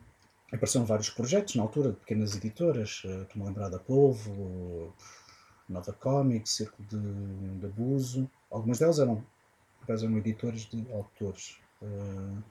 [0.53, 4.93] apareceram vários projetos na altura, de pequenas editoras, uh, estou-me a lembrar da Polvo,
[5.69, 8.31] Nova Comics, Círculo de, de Abuso.
[8.51, 9.25] Algumas delas eram,
[9.89, 11.59] eram editores de autores.
[11.81, 12.43] Uh,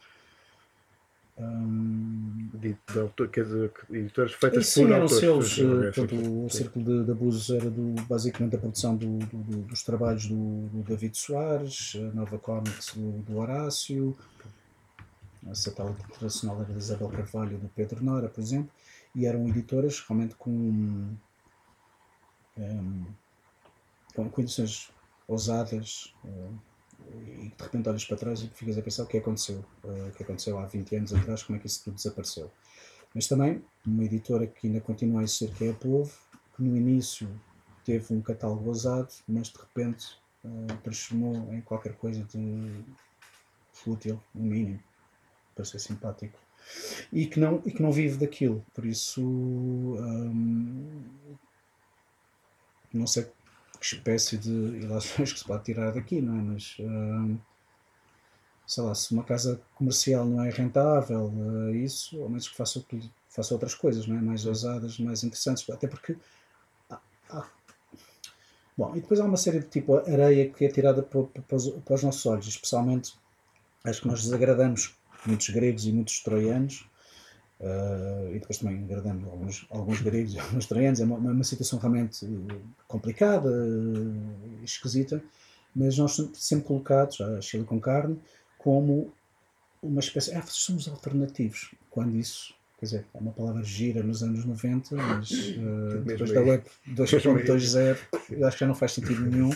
[1.38, 5.20] um, de, de autor, quer dizer, editoras feitas sim, por eram autores.
[5.20, 9.62] seus, uh, portanto, o Círculo de, de Abusos era do, basicamente a produção do, do,
[9.64, 14.16] dos trabalhos do, do, David Soares, a Nova Comics do, do Horácio,
[15.50, 18.72] a Satélite Internacional era da Isabel Carvalho do Pedro Nora, por exemplo,
[19.14, 20.50] e eram editoras realmente com,
[22.58, 23.06] um,
[24.16, 24.90] com condições
[25.28, 26.14] ousadas.
[26.24, 26.75] Uh,
[27.12, 30.12] e de repente olhas para trás e ficas a pensar o que aconteceu, uh, o
[30.12, 32.52] que aconteceu há 20 anos atrás, como é que isso tudo desapareceu.
[33.14, 36.12] Mas também uma editora que ainda continua a existir, que é a Povo,
[36.56, 37.30] que no início
[37.84, 42.84] teve um catálogo ousado, mas de repente uh, transformou em qualquer coisa de
[43.72, 44.80] fútil, no mínimo,
[45.54, 46.40] para ser simpático.
[47.14, 51.04] E que não, e que não vive daquilo, por isso um,
[52.92, 53.28] não sei
[53.90, 56.42] que espécie de ilações que se pode tirar daqui, não é?
[56.42, 57.40] Mas, uh,
[58.66, 62.80] sei lá, se uma casa comercial não é rentável, uh, isso, ao menos que faça,
[62.82, 64.22] tudo, faça outras coisas, não é?
[64.22, 66.18] Mais ousadas, mais interessantes, até porque.
[66.90, 67.48] Há, há,
[68.76, 71.56] bom, e depois há uma série de tipo areia que é tirada para, para
[71.96, 73.14] os nossos olhos, especialmente
[73.84, 74.96] acho que nós desagradamos
[75.28, 76.88] muitos gregos e muitos troianos
[77.60, 81.00] Uh, e depois também agradando alguns, alguns gregos e alguns troianos.
[81.00, 82.28] É uma, uma, situação realmente
[82.88, 83.50] complicada,
[84.64, 85.24] esquisita,
[85.74, 88.20] mas nós somos sempre colocados, a Chile com carne,
[88.58, 89.12] como
[89.82, 90.34] uma espécie.
[90.34, 91.74] Ah, somos alternativos.
[91.90, 96.42] Quando isso, quer dizer, é uma palavra gira nos anos 90, mas uh, depois da
[96.42, 97.98] Web 2.20,
[98.32, 99.52] eu acho que já não faz sentido nenhum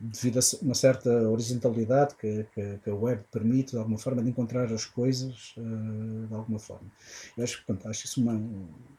[0.00, 4.28] devido a uma certa horizontalidade que, que, que, a web permite, de alguma forma, de
[4.28, 6.86] encontrar as coisas uh, de alguma forma.
[7.36, 8.40] Eu acho, portanto, acho isso uma.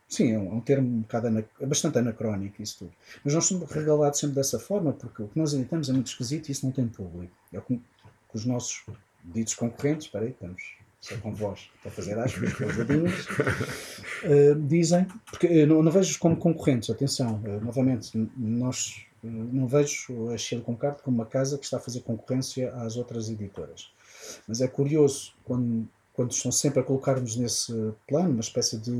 [0.08, 2.94] Sim, é um, é um termo um bocado anac, é bastante anacrónico, isso tudo.
[3.24, 6.50] Mas nós somos regalados sempre dessa forma, porque o que nós editamos é muito esquisito
[6.50, 7.34] e isso não tem público.
[7.52, 8.86] É que, que os nossos
[9.24, 15.06] ditos concorrentes, espera aí, estamos só com voz para fazer com os dedinhos, uh, dizem,
[15.30, 20.76] porque eu não, não vejo como concorrentes, atenção, uh, novamente, nós não vejo a Silicon
[20.76, 23.92] Card como uma casa que está a fazer concorrência às outras editoras.
[24.48, 28.92] Mas é curioso quando, quando estão sempre a colocar-nos nesse plano, uma espécie de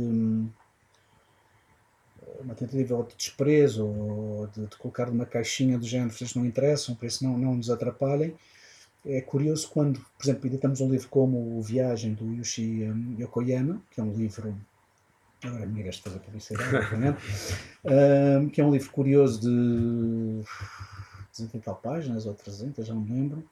[2.40, 6.96] uma tentativa de desprezo ou de, de colocar numa caixinha do género, vocês não interessam,
[6.96, 8.36] por isso não, não nos atrapalhem.
[9.06, 14.00] É curioso quando, por exemplo, editamos um livro como o Viagem do Yushi Yokoyama, que
[14.00, 14.56] é um livro
[15.48, 17.20] a minha de fazer publicidade, obviamente,
[18.42, 20.44] um, que é um livro curioso de
[21.32, 23.50] 200 e tal páginas, ou 300, já não me lembro,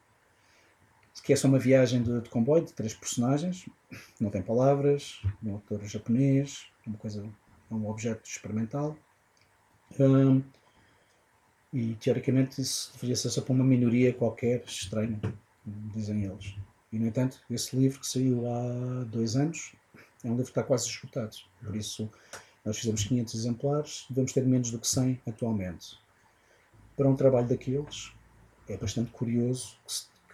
[1.24, 3.68] que é só uma viagem de, de, comboio de três personagens,
[4.20, 7.24] não tem palavras, um autor japonês, uma coisa,
[7.72, 8.98] é um objeto experimental.
[10.00, 10.42] Um,
[11.72, 15.20] e teoricamente isso deveria ser só para uma minoria qualquer estranha,
[15.66, 16.56] dizem eles.
[16.92, 19.74] E no entanto, esse livro que saiu há dois anos
[20.24, 21.36] é um livro que está quase esgotado.
[21.64, 22.10] Por isso,
[22.64, 26.00] nós fizemos 500 exemplares, devemos ter menos do que 100 atualmente.
[26.96, 28.12] Para um trabalho daqueles,
[28.68, 29.78] é bastante curioso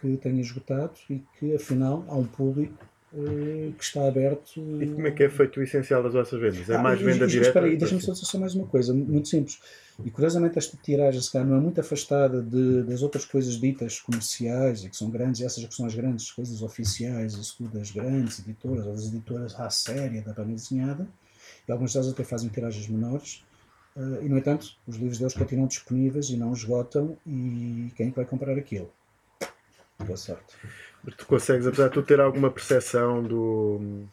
[0.00, 4.60] que tenha esgotado e que, afinal, há um público eh, que está aberto.
[4.80, 6.70] E como é que é feito o essencial das vossas vendas?
[6.70, 7.48] É ah, mais venda direta?
[7.48, 9.58] Espera aí, deixa-me só dizer mais uma coisa, muito simples.
[10.04, 14.00] E curiosamente esta tiragem se calhar não é muito afastada de, das outras coisas ditas
[14.00, 17.90] comerciais e que são grandes, essas que são as grandes coisas oficiais, isso tudo das
[17.90, 21.06] grandes editoras ou das editoras à séria da banda desenhada,
[21.68, 23.44] e algumas delas até fazem tiragens menores,
[23.96, 28.10] uh, e no entanto os livros deles continuam disponíveis e não esgotam, e quem é
[28.10, 28.90] vai comprar aquilo?
[29.98, 30.54] Boa sorte.
[31.16, 34.06] Tu consegues, apesar de tu ter alguma percepção do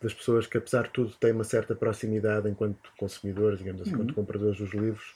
[0.00, 4.02] das pessoas que, apesar de tudo, têm uma certa proximidade enquanto consumidores, digamos assim, uhum.
[4.02, 5.14] enquanto compradores dos livros.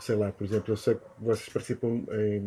[0.00, 2.40] Sei lá, por exemplo, eu sei que vocês participam em,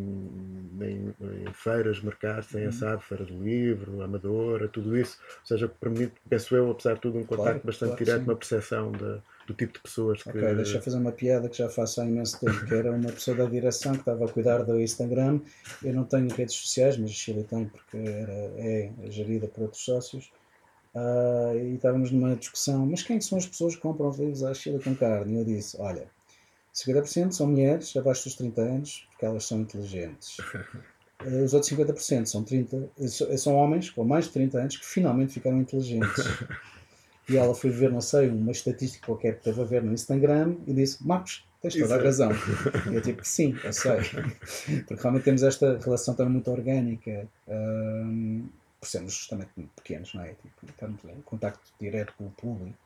[0.82, 1.16] em,
[1.48, 2.70] em feiras, mercados, têm uhum.
[2.70, 5.18] a SAB, Feira do Livro, Amadora, tudo isso.
[5.42, 8.30] Ou seja, permite, penso eu, apesar de tudo, um contacto claro, bastante claro, direto, sim.
[8.30, 10.30] uma percepção de, do tipo de pessoas que.
[10.30, 13.12] Ok, deixa eu fazer uma piada que já faço há imenso tempo, que era uma
[13.12, 15.40] pessoa da direção que estava a cuidar do Instagram.
[15.82, 19.84] Eu não tenho redes sociais, mas a Chile tem porque era, é gerida por outros
[19.84, 20.32] sócios.
[20.94, 24.54] Uh, e estávamos numa discussão, mas quem são as pessoas que compram os livros à
[24.54, 25.36] Chile com carne?
[25.36, 26.08] E eu disse, olha,
[26.74, 30.38] 50% são mulheres abaixo dos 30 anos, porque elas são inteligentes.
[31.44, 32.92] Os outros 50% são, 30,
[33.40, 36.24] são homens com mais de 30 anos que finalmente ficaram inteligentes.
[37.30, 40.56] e ela foi ver, não sei, uma estatística qualquer que teve a ver no Instagram
[40.66, 42.32] e disse: Marcos, tens toda a razão.
[42.92, 43.98] e eu tipo, sim, eu sei.
[44.88, 47.28] Porque realmente temos esta relação também muito orgânica.
[47.48, 48.48] Um,
[48.80, 50.30] por sermos justamente pequenos, não é?
[50.30, 52.78] Tipo, estamos em contacto direto com o público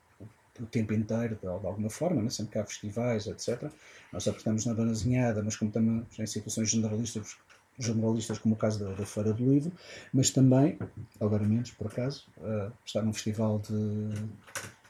[0.59, 2.29] o tempo inteiro, de, de alguma forma, né?
[2.29, 3.71] sempre que há festivais, etc.
[4.11, 7.37] Nós apostamos na Donazinhada, mas como estamos em situações generalistas,
[7.81, 9.71] generalistas como o caso da, da Feira do Livro,
[10.13, 10.77] mas também,
[11.19, 14.09] agora menos por acaso, uh, estar num festival de,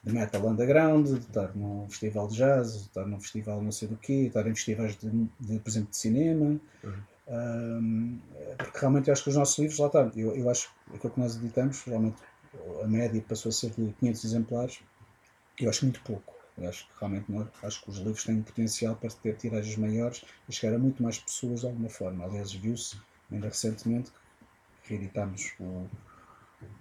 [0.04, 3.88] de metal underground, de estar num festival de jazz, de estar num festival não sei
[3.88, 6.60] do quê, estar em festivais de, de por exemplo, de cinema.
[6.84, 6.93] Uhum.
[7.27, 8.19] Um,
[8.58, 11.13] porque realmente eu acho que os nossos livros, lá está, eu, eu acho que aquilo
[11.13, 12.17] que nós editamos, realmente
[12.84, 14.80] a média passou a ser de 500 exemplares,
[15.60, 16.40] eu acho muito pouco.
[16.58, 20.24] Eu acho que realmente não, acho que os livros têm potencial para ter tiragens maiores
[20.48, 22.26] e chegar a muito mais pessoas de alguma forma.
[22.26, 22.98] Aliás, viu-se
[23.32, 24.12] ainda recentemente
[24.84, 25.90] que reeditámos o,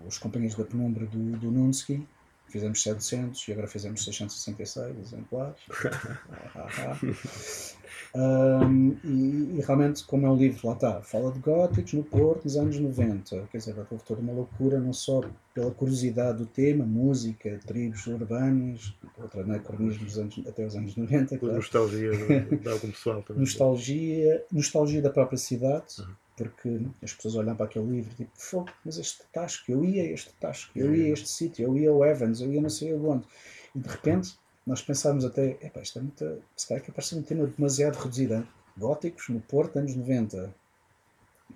[0.05, 2.07] os Companhias da Penumbra do, do Nunsky,
[2.49, 5.61] fizemos 700 e agora fizemos 666 exemplares.
[8.13, 12.45] Um, e, e, realmente, como é um livro, lá está, fala de góticos no Porto
[12.45, 13.49] nos anos 90.
[13.51, 15.21] Quer dizer, houve toda uma loucura, não só
[15.55, 21.39] pela curiosidade do tema, música, tribos urbanas, outra anacronismo dos anos, até os anos 90.
[21.39, 21.55] Claro.
[21.55, 23.41] Nostalgia de, algum pessoal também.
[23.41, 26.01] nostalgia, nostalgia da própria cidade.
[26.01, 26.15] Uhum.
[26.37, 30.07] Porque as pessoas olham para aquele livro tipo, fogo, mas este tasco, eu ia a
[30.07, 32.95] este tasco, eu ia a este sítio, eu ia ao Evans, eu ia não sei
[32.95, 33.27] onde.
[33.75, 37.23] E de repente nós pensávamos até, epá, isto é muito, se calhar que parece um
[37.23, 38.47] tema demasiado reduzido.
[38.77, 40.55] Góticos no Porto, anos 90.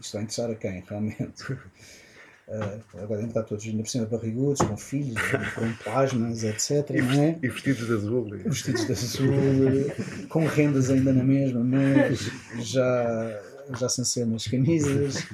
[0.01, 1.53] Isto vai interessar a quem, realmente?
[1.53, 5.21] Uh, agora devem estar todos ainda por cima barrigudos, com filhos,
[5.55, 6.91] com plasmas, etc.
[6.91, 7.39] E, não é?
[7.43, 8.31] e vestidos de azul.
[8.45, 13.43] Vestidos de azul, com rendas ainda na mesma, mas já,
[13.79, 15.25] já sem ser nas camisas.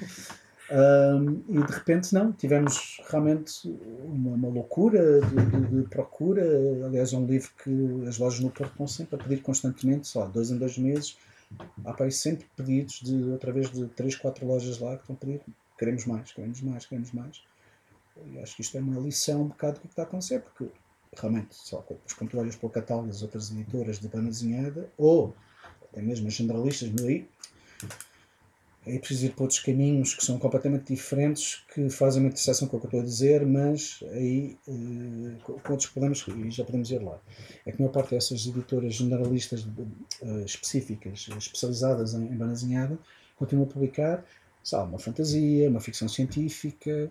[0.70, 3.68] Um, e de repente não, tivemos realmente
[4.04, 6.42] uma, uma loucura de, de, de, procura.
[6.86, 10.26] Aliás, é um livro que as lojas no Porto estão sempre a pedir constantemente, só
[10.26, 11.18] dois em dois meses.
[11.84, 15.40] Há país sempre pedidos de através de três, quatro lojas lá que estão a pedir
[15.80, 17.42] queremos mais, queremos mais, queremos mais.
[18.26, 20.70] E acho que isto é uma lição um bocado do que está a acontecer, porque
[21.16, 25.34] realmente, só tu olhas para o catálogo das outras editoras de banda desenhada, ou
[25.90, 27.26] até mesmo as generalistas, aí
[28.86, 32.76] é preciso ir para outros caminhos que são completamente diferentes, que fazem uma interseção com
[32.76, 36.90] o que eu estou a dizer, mas aí uh, com outros problemas, e já podemos
[36.90, 37.20] ir lá.
[37.66, 42.98] É que a maior parte dessas editoras generalistas uh, específicas, especializadas em, em banazinhada,
[43.36, 44.24] continuam a publicar
[44.62, 47.10] sabe, uma fantasia, uma ficção científica,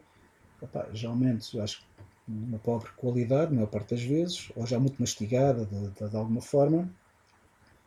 [0.62, 1.86] Opa, geralmente acho que
[2.28, 6.16] uma pobre qualidade, a maior parte das vezes, ou já muito mastigada de, de, de
[6.16, 6.94] alguma forma,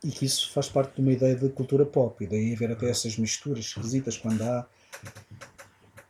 [0.03, 2.89] e que isso faz parte de uma ideia de cultura pop, e daí haver até
[2.89, 4.67] essas misturas esquisitas quando há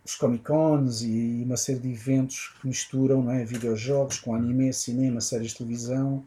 [0.04, 4.74] os Comic Cons e uma série de eventos que misturam não é, videojogos com anime,
[4.74, 6.26] cinema, séries de televisão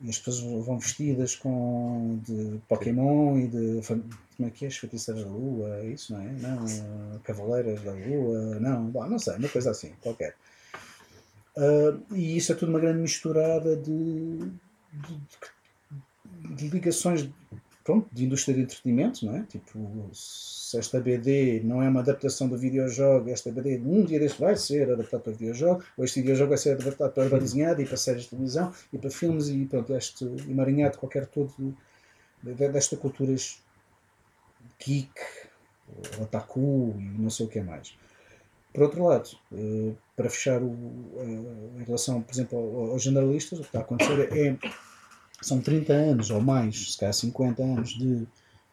[0.00, 4.68] e as pessoas vão vestidas com de Pokémon e de como é que é?
[4.68, 6.32] As feiticeiras da Lua, é isso, não é?
[6.32, 10.36] Não, Cavaleiras da Lua, não, bom, não sei, uma coisa assim, qualquer.
[11.56, 15.38] Uh, e isso é tudo uma grande misturada de, de, de
[16.60, 17.28] ligações
[17.88, 19.42] pronto, de indústria de entretenimento, não é?
[19.44, 24.38] Tipo, se esta BD não é uma adaptação do videojogo, esta BD um dia deste
[24.38, 27.86] vai ser adaptado para videojogo, ou este videojogo vai ser adaptado para a desenhada e
[27.86, 31.74] para séries de televisão e para filmes e pronto, este emaranhado qualquer todo
[32.42, 33.34] desta cultura
[34.84, 35.10] geek,
[36.20, 37.96] otaku e não sei o que é mais.
[38.72, 40.76] Por outro lado, eh, para fechar o,
[41.16, 44.58] eh, em relação, por exemplo, aos generalistas, o que está a acontecer é
[45.40, 48.26] são 30 anos ou mais, se calhar 50 anos de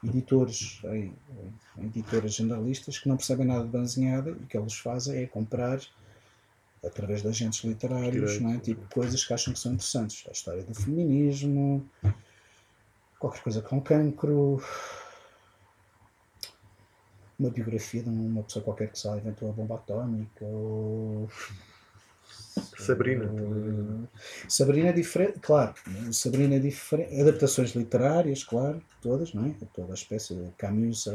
[0.04, 0.82] editores,
[1.78, 5.80] editoras generalistas que não percebem nada de banzinhada e o que eles fazem é comprar
[6.84, 8.60] através de agentes literários, não é?
[8.60, 10.24] tipo coisas que acham que são interessantes.
[10.28, 11.88] A história do feminismo,
[13.20, 14.62] qualquer coisa com cancro,
[17.40, 21.30] uma biografia de uma pessoa qualquer que só inventou a bomba atómica, ou
[22.78, 23.26] Sabrina.
[23.26, 24.08] Uh,
[24.48, 25.74] Sabrina é diferente, claro.
[26.12, 27.20] Sabrina é diferente.
[27.20, 29.54] Adaptações literárias, claro, todas, não é?
[29.74, 31.14] Toda a espécie Camus, uh,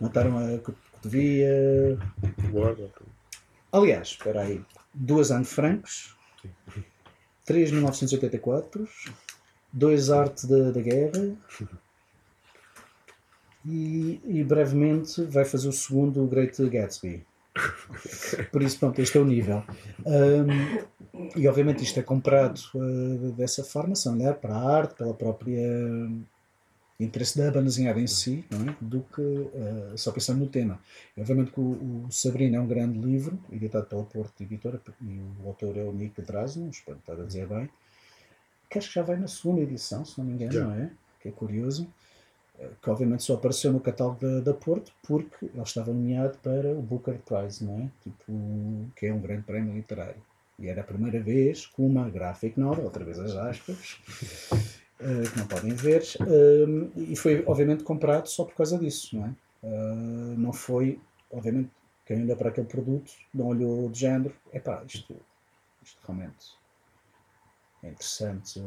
[0.00, 1.98] mataram a Cotovia.
[3.72, 4.62] Aliás, espera aí.
[4.92, 6.16] Duas Anne Francos,
[7.44, 8.88] três 1984,
[9.72, 11.36] dois Arte da, da Guerra.
[13.64, 17.24] E, e brevemente vai fazer o segundo Great Gatsby.
[18.52, 19.62] Por isso, pronto, este é o nível.
[20.06, 25.14] Um, e obviamente isto é comprado uh, dessa forma, sem olhar para a arte, pela
[25.14, 25.60] própria
[26.98, 28.76] de interesse da banda desenhada em si, não é?
[28.80, 30.78] do que uh, só pensando no tema.
[31.16, 35.48] Obviamente que o, o Sabrina é um grande livro, editado pela Porto Editora, e o
[35.48, 37.70] autor é o Nick Drasno, espero estar a dizer bem,
[38.68, 40.90] que acho que já vai na segunda edição, se não me engano, não é?
[41.20, 41.88] Que é curioso.
[42.60, 46.70] Eh, que obviamente só apareceu no catálogo da, da Porto porque ele estava nomeado para
[46.72, 47.90] o Booker Prize, não é?
[48.02, 50.22] Tipo, que é um grande prémio literário.
[50.58, 53.98] E era a primeira vez que uma graphic novel, outra vez as aspas,
[55.00, 59.26] uh, que não podem ver, uh, e foi obviamente comprado só por causa disso, não
[59.26, 59.34] é?
[59.62, 61.00] Uh, não foi,
[61.30, 61.70] obviamente,
[62.04, 65.16] quem olha para aquele produto não olhou de género, é pá, isto,
[65.82, 66.60] isto realmente
[67.82, 68.60] é interessante,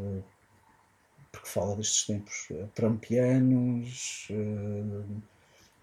[1.33, 4.27] porque fala destes tempos trumpianos,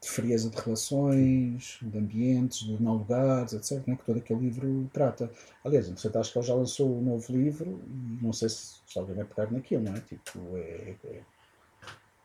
[0.00, 4.88] de frieza de relações, de ambientes, de não lugares, etc., né, que todo aquele livro
[4.92, 5.30] trata.
[5.62, 8.98] Aliás, sei, acho que ele já lançou um novo livro e não sei se, se
[8.98, 10.00] alguém vai pegar naquilo, não é?
[10.00, 10.94] Tipo, é.
[11.04, 11.20] é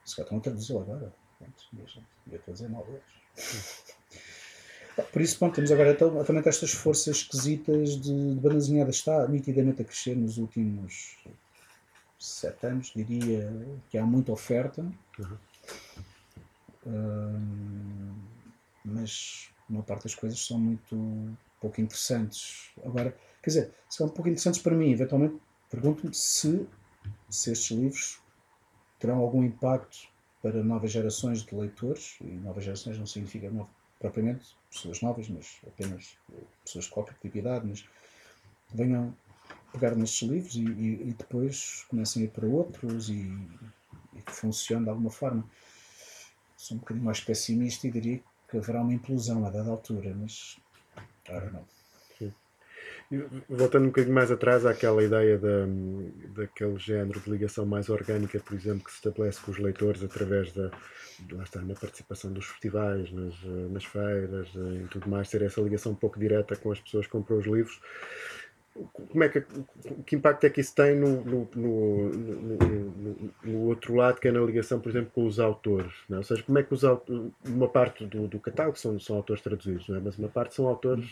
[0.05, 1.13] se calhar estão a traduzi-lo agora.
[1.37, 1.65] Pronto,
[2.31, 2.87] eu estou a dizer mal
[5.11, 8.89] Por isso, pronto, temos agora então, também estas forças esquisitas de, de.
[8.89, 11.17] Está nitidamente a crescer nos últimos
[12.25, 13.49] sete anos, diria
[13.89, 14.81] que há muita oferta.
[15.19, 15.37] Uhum
[18.85, 22.71] mas uma parte das coisas são muito pouco interessantes.
[22.85, 23.11] Agora,
[23.41, 26.67] quer dizer, são um pouco interessantes para mim, eventualmente pergunto-me se,
[27.29, 28.19] se estes livros
[28.99, 30.07] terão algum impacto
[30.41, 33.69] para novas gerações de leitores, e novas gerações não significa novo,
[33.99, 36.17] propriamente pessoas novas, mas apenas
[36.63, 37.85] pessoas de qualquer tipo de idade, mas
[38.73, 39.15] venham
[39.75, 43.37] pegar nestes livros e, e, e depois comecem a ir para outros e,
[44.15, 45.45] e que funcione de alguma forma
[46.57, 48.19] sou um bocadinho mais pessimista e diria
[48.49, 50.57] que haverá uma implosão a dada altura, mas
[51.27, 51.65] agora não.
[53.47, 55.67] Voltando um bocadinho mais atrás àquela ideia da,
[56.35, 60.51] daquele género de ligação mais orgânica, por exemplo, que se estabelece com os leitores através
[60.53, 60.71] da,
[61.31, 63.35] lá está, na participação dos festivais, nas,
[63.69, 67.11] nas feiras e tudo mais, ter essa ligação um pouco direta com as pessoas que
[67.11, 67.79] compram os livros
[68.75, 69.45] como é que,
[70.05, 72.09] que impacto é que isso tem no, no, no,
[73.43, 75.93] no, outro lado, que é na ligação, por exemplo, com os autores?
[76.09, 76.19] Não é?
[76.19, 79.41] Ou seja, como é que os autores, uma parte do, do catálogo são, são autores
[79.41, 79.99] traduzidos, não é?
[80.01, 81.09] mas uma parte são autores.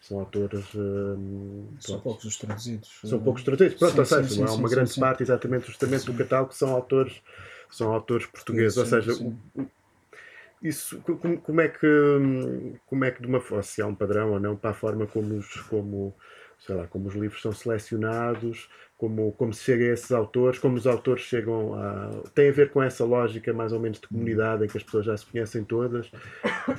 [0.00, 0.64] São autores.
[0.74, 2.90] Hum, são poucos os traduzidos.
[3.04, 3.78] São poucos traduzidos.
[3.78, 6.74] Pronto, sim, ou seja, sim, há uma sim, grande parte, exatamente, justamente do catálogo, são
[6.74, 7.22] autores,
[7.70, 8.76] são autores portugueses.
[8.78, 9.12] ou seja,
[10.62, 11.86] isso, como, como, é que,
[12.86, 15.06] como é que de uma forma, se há um padrão ou não, para a forma
[15.06, 15.54] como os.
[15.62, 16.14] Como,
[16.66, 20.76] sei lá, como os livros são selecionados, como, como se chega a esses autores, como
[20.76, 22.22] os autores chegam a.
[22.34, 25.06] tem a ver com essa lógica mais ou menos de comunidade em que as pessoas
[25.06, 26.10] já se conhecem todas.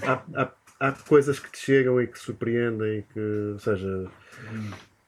[0.07, 3.19] Há, há, há coisas que te chegam e que surpreendem, que,
[3.53, 4.09] ou seja.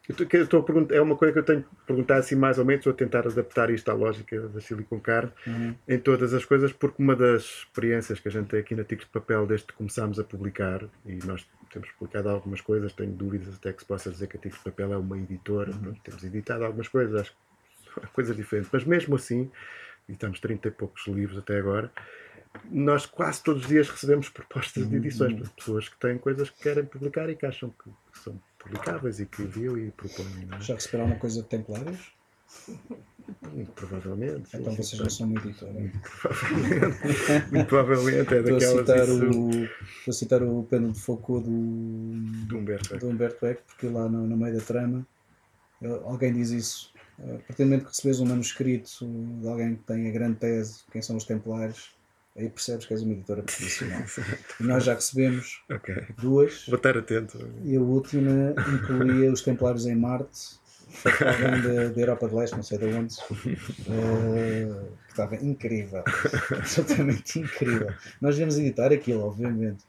[0.08, 2.94] Eu estou é uma coisa que eu tenho que perguntar assim mais ou menos, estou
[2.94, 5.76] a tentar adaptar isto à lógica da Silicon Card uhum.
[5.88, 9.08] em todas as coisas, porque uma das experiências que a gente tem aqui na Tigres
[9.08, 13.56] de Papel desde que começámos a publicar, e nós temos publicado algumas coisas, tenho dúvidas
[13.56, 15.96] até que se possa dizer que a Tigres de Papel é uma editora, uhum.
[16.04, 19.50] temos editado algumas coisas, acho que coisas diferentes, mas mesmo assim,
[20.08, 21.92] editamos 30 e poucos livros até agora,
[22.70, 25.42] nós quase todos os dias recebemos propostas de edições uhum.
[25.42, 27.90] de pessoas que têm coisas que querem publicar e que acham que
[28.20, 30.48] são publicáveis e que enviam e propõem.
[30.52, 30.62] É?
[30.62, 32.12] Já receberam alguma coisa de Templários?
[33.76, 34.56] Provavelmente.
[34.56, 35.72] Então vocês não são uma editora.
[35.74, 37.52] Muito provavelmente.
[37.52, 38.64] muito provavelmente é daquelas.
[38.64, 39.40] Estou a citar, isso...
[39.40, 43.06] o, estou a citar o Pêndulo de Foucault do, do Humberto Eco.
[43.06, 45.06] Do Humberto Eco, porque lá no, no meio da trama
[46.04, 46.94] alguém diz isso.
[47.20, 49.06] A partir do momento que recebes um manuscrito
[49.42, 51.95] de alguém que tem a grande tese, quem são os Templários,
[52.38, 54.04] Aí percebes que és uma editora profissional.
[54.60, 56.04] e nós já recebemos okay.
[56.18, 56.66] duas.
[56.68, 57.38] Vou estar atento.
[57.64, 60.60] E a última incluía os Templários em Marte,
[61.04, 66.04] da, da Europa de Leste, não sei de onde, uh, que estava incrível.
[66.52, 67.94] Absolutamente incrível.
[68.22, 69.84] Nós devemos editar aquilo, obviamente.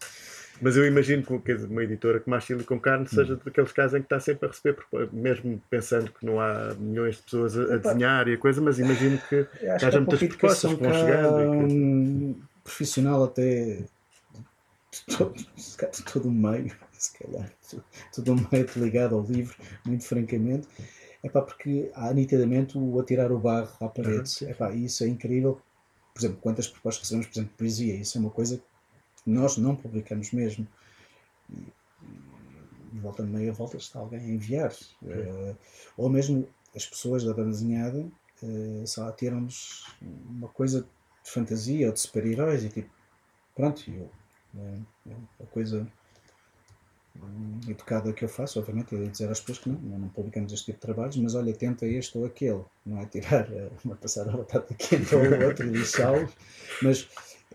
[0.61, 3.41] Mas eu imagino que uma editora como a Chile com Carne seja hum.
[3.45, 4.79] daqueles casos em que está sempre a receber,
[5.13, 8.79] mesmo pensando que não há milhões de pessoas a, a desenhar e a coisa, mas
[8.79, 11.69] imagino que, que haja muitas propostas que vão chegando.
[11.69, 12.37] Que...
[12.65, 13.85] profissional até
[14.91, 17.53] de todo, de todo o meio, se calhar,
[18.15, 20.67] todo o meio ligado ao livro, muito francamente.
[21.23, 24.31] É pá, porque há nitidamente o atirar o barro à parede.
[24.43, 24.49] Uhum.
[24.49, 25.61] É pá, isso é incrível.
[26.15, 28.63] Por exemplo, quantas propostas recebemos, por exemplo, de poesia, isso é uma coisa
[29.27, 30.67] nós não publicamos mesmo.
[31.51, 31.73] E,
[32.93, 34.73] e volta meia volta está alguém a enviar.
[35.03, 35.57] Uh,
[35.97, 38.07] ou mesmo as pessoas da banda desenhada
[38.43, 42.91] uh, só atiram-nos uma coisa de fantasia ou de super-heróis e tipo,
[43.55, 44.11] pronto, eu,
[44.55, 45.87] uh, a coisa
[47.67, 50.77] educada que eu faço, obviamente, é dizer às pessoas que não, não publicamos este tipo
[50.77, 53.49] de trabalhos, mas olha, tenta este ou aquele, não é tirar,
[53.83, 56.31] uma passar a batata quente ou outro e lixá-los,
[56.83, 57.09] mas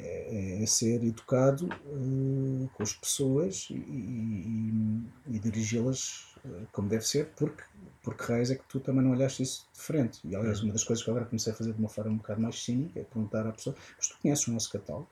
[0.04, 5.04] é, é, ser educado uh, com as pessoas e, e,
[5.36, 7.64] e dirigi-las uh, como deve ser, porque,
[8.02, 10.20] porque raiz é que tu também não olhaste isso de frente.
[10.24, 12.42] E aliás, uma das coisas que agora comecei a fazer de uma forma um bocado
[12.42, 15.08] mais cínica é perguntar à pessoa: Mas tu conheces o nosso catálogo?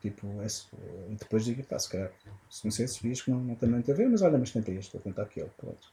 [0.00, 0.66] Tipo, esse,
[1.08, 2.10] e depois digo, pá, se calhar,
[2.50, 4.50] se não sei se vias que não, não tem muito a ver, mas olha, mas
[4.50, 5.92] tenta este, vou tentar aquele, pronto.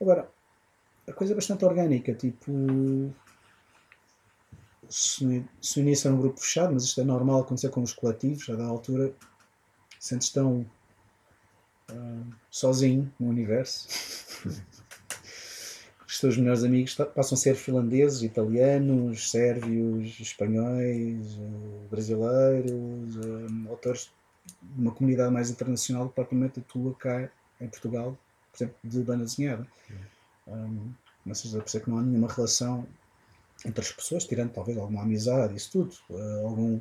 [0.00, 0.30] Agora,
[1.08, 3.12] a coisa é bastante orgânica, tipo,
[4.90, 7.92] se, se o início era um grupo fechado, mas isto é normal acontecer com os
[7.92, 9.14] coletivos, já da altura,
[9.98, 10.66] sentes tão
[11.90, 13.88] uh, sozinho no universo.
[16.06, 24.10] os teus melhores amigos passam a ser finlandeses, italianos, sérvios, espanhóis, uh, brasileiros, uh, autores
[24.60, 27.30] de uma comunidade mais internacional que propriamente a tua cá
[27.60, 28.18] em Portugal,
[28.50, 29.66] por exemplo, de banda desenhada.
[30.48, 30.92] Um,
[31.24, 32.86] mas seja, por que não há nenhuma relação
[33.64, 36.80] entre as pessoas, tirando talvez alguma amizade, isso tudo, uh, algum,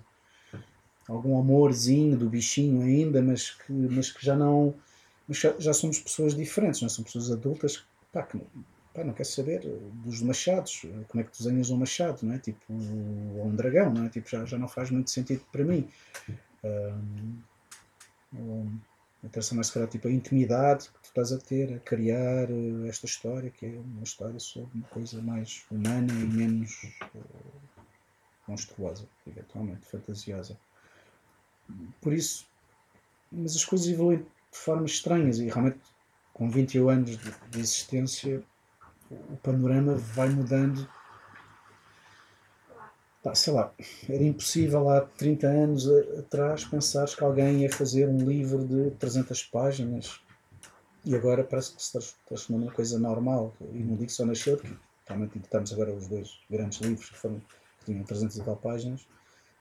[1.08, 4.74] algum amorzinho do bichinho ainda, mas que, mas que já não.
[5.30, 6.90] Já, já somos pessoas diferentes, não é?
[6.90, 8.40] somos pessoas adultas pá, que
[8.94, 9.62] pá, não quer saber
[10.04, 12.40] dos machados, como é que desenhas um machado, não é?
[12.40, 14.10] Tipo, ou um dragão, não é?
[14.10, 15.88] Tipo, já, já não faz muito sentido para mim.
[16.64, 17.42] Um,
[18.34, 18.80] um,
[19.24, 22.86] interessa mais, se calhar, tipo, a intimidade que tu estás a ter, a criar uh,
[22.88, 26.84] esta história, que é uma história sobre uma coisa mais humana e menos
[27.16, 27.20] uh,
[28.48, 30.58] monstruosa, eventualmente, fantasiosa.
[32.02, 32.48] Por isso,
[33.32, 35.80] mas as coisas evoluem de formas estranhas e realmente,
[36.34, 38.44] com 21 anos de, de existência,
[39.12, 40.88] o panorama vai mudando
[43.22, 43.74] Pá, sei lá,
[44.08, 49.44] era impossível há 30 anos atrás pensar que alguém ia fazer um livro de 300
[49.44, 50.22] páginas
[51.04, 51.92] e agora parece que se
[52.26, 53.54] transformou numa coisa normal.
[53.74, 54.74] E não digo só nasceu, porque
[55.06, 57.40] realmente editamos agora os dois grandes livros que, foram,
[57.80, 59.06] que tinham 300 e tal páginas,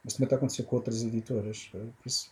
[0.04, 1.68] mas também está a acontecer com outras editoras.
[1.72, 2.30] Por isso,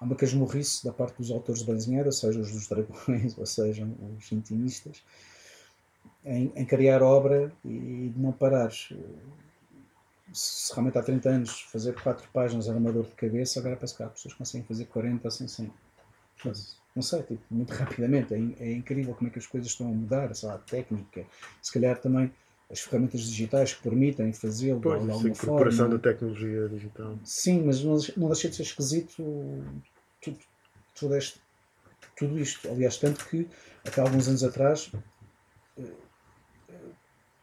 [0.00, 3.94] há uma casmurrice da parte dos autores de banzinheira, seja os dos dragões, ou sejam
[4.18, 5.02] os intimistas,
[6.24, 8.70] em, em criar obra e de não parar
[10.32, 13.96] se realmente há 30 anos fazer 4 páginas era uma dor de cabeça, agora parece
[13.96, 15.72] que há pessoas que conseguem fazer 40 assim sem.
[16.94, 18.34] Não sei, tipo, muito rapidamente.
[18.34, 21.24] É, é, incrível como é que as coisas estão a mudar, sei lá, a técnica,
[21.60, 22.32] se calhar também
[22.70, 25.28] as ferramentas digitais que permitem fazê-lo de alguma forma.
[25.28, 27.18] incorporação da tecnologia digital.
[27.24, 29.22] Sim, mas não, não deixa de ser esquisito
[30.20, 30.38] tudo,
[30.94, 31.40] tudo, este,
[32.16, 32.68] tudo isto.
[32.68, 33.48] Aliás, tanto que
[33.86, 34.90] até alguns anos atrás.
[35.76, 35.82] Eh,
[36.68, 36.74] eh,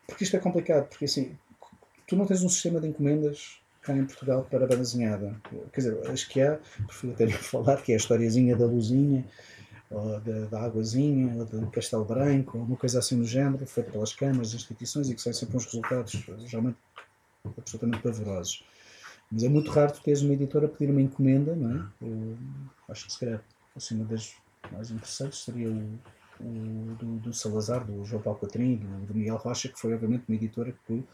[0.07, 1.37] porque isto é complicado, porque assim,
[2.11, 5.33] tu não tens um sistema de encomendas cá em Portugal para banda desenhada.
[5.71, 9.25] Quer dizer, acho que há, prefiro até falar, que é a historiazinha da luzinha,
[9.89, 14.13] ou da, da águazinha, ou do castelo branco, uma coisa assim do género, feita pelas
[14.13, 16.11] câmaras, instituições, e que saem sempre uns resultados
[16.45, 16.77] geralmente
[17.57, 18.61] absolutamente pavorosos.
[19.31, 21.85] Mas é muito raro tu teres uma editora a pedir uma encomenda, não é?
[22.01, 22.37] Eu
[22.89, 23.41] acho que se calhar
[23.73, 24.35] assim, uma das
[24.69, 25.99] mais interessantes seria o,
[26.41, 30.25] o do, do, Salazar, do João Paulo Catrim, do, do Miguel Rocha, que foi obviamente
[30.27, 31.05] uma editora que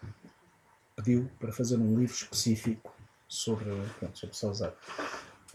[1.08, 2.94] pediu para fazer um livro específico
[3.28, 4.74] sobre, pronto, sobre Salazar.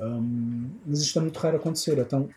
[0.00, 2.28] Um, mas isto é muito raro acontecer, então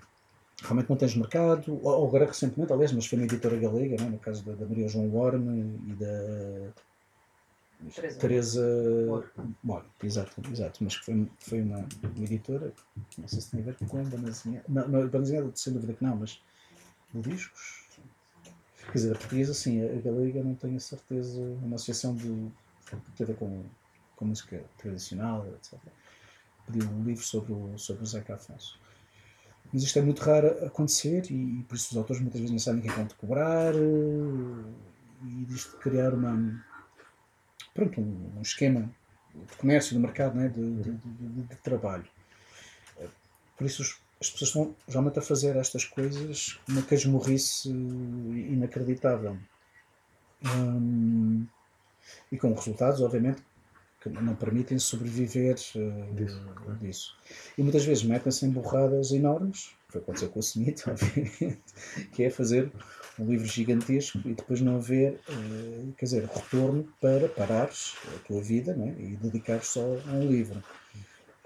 [0.61, 4.07] realmente não tens mercado, ou agora recentemente, aliás, mas foi uma editora galega, não?
[4.07, 4.09] É?
[4.09, 6.73] no caso da, da Maria João Worme e da
[7.93, 9.23] Teresa, Teresa
[10.01, 12.73] exato, exato, mas foi, foi uma, uma, editora,
[13.17, 16.03] não sei se tem a ver com a Banazinha, não, não, Banazinha sem dúvida que
[16.03, 16.41] não, mas
[17.13, 17.85] de discos.
[18.85, 22.51] Quer dizer, a portuguesa, sim, a galega não tenho a certeza, uma associação de
[22.85, 23.63] tem a ver com,
[24.15, 25.79] com música tradicional, etc.
[26.65, 28.79] Pediu um livro sobre o, sobre o Zeca Afonso.
[29.71, 32.59] Mas isto é muito raro acontecer e, e por isso os autores muitas vezes não
[32.59, 36.63] sabem quem vão te cobrar e disto criar uma,
[37.73, 38.89] pronto, um, um esquema
[39.33, 42.05] de comércio, de mercado, né, de, de, de, de trabalho.
[43.57, 49.37] Por isso os, as pessoas estão realmente a fazer estas coisas uma casmurrice inacreditável.
[50.43, 51.45] Hum,
[52.31, 53.41] e com resultados, obviamente,
[54.01, 56.41] que não permitem sobreviver uh, disso,
[56.79, 57.17] disso,
[57.57, 61.57] E muitas vezes metem-se em borradas enormes, foi acontecer com o Smith, obviamente,
[62.11, 62.71] que é fazer
[63.17, 68.41] um livro gigantesco e depois não haver, uh, quer dizer, retorno para parares a tua
[68.41, 70.61] vida né, e dedicar só a um livro.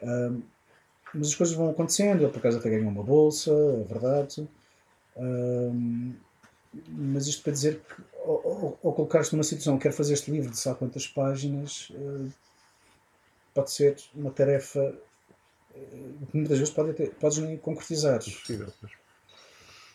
[0.01, 0.41] Uh,
[1.14, 4.47] mas as coisas vão acontecendo, ele por acaso até ganhou uma bolsa, é verdade.
[5.16, 6.14] Uh,
[6.89, 10.58] mas isto para dizer que ou, ou, colocar-te numa situação, quero fazer este livro de
[10.58, 12.32] sabe quantas páginas, uh,
[13.54, 14.96] pode ser uma tarefa
[15.76, 18.20] uh, que muitas vezes pode ter, podes nem concretizar.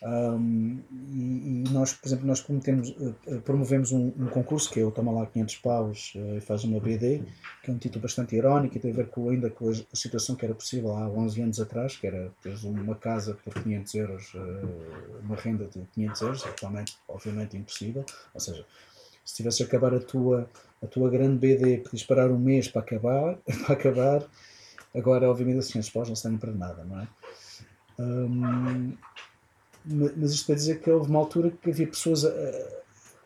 [0.05, 4.85] Um, e, e, nós, por exemplo, nós promovemos, uh, promovemos um, um, concurso que é
[4.85, 7.23] o Toma Lá 500 Paus e uh, faz uma BD,
[7.63, 10.35] que é um título bastante irónico e tem a ver com, ainda com a situação
[10.35, 14.33] que era possível há 11 anos atrás, que era ter uma casa por 500 euros,
[14.35, 18.05] uh, uma renda de 500 euros, atualmente, obviamente, impossível.
[18.31, 18.63] Ou seja,
[19.25, 20.47] se tivesse a acabar a tua,
[20.83, 24.23] a tua grande BD, podias parar um mês para acabar, para acabar
[24.93, 27.07] agora, obviamente, as 500 paus não servem para nada, não é?
[27.97, 28.93] Um,
[29.85, 32.31] mas isto para dizer que houve uma altura que havia pessoas uh,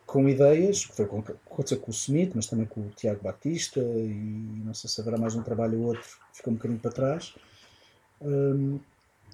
[0.06, 3.80] com ideias, que foi com, com, com o Smith, mas também com o Tiago Batista,
[3.80, 6.90] e não sei se haverá mais um trabalho ou outro que ficou um bocadinho para
[6.90, 7.34] trás,
[8.20, 8.80] um,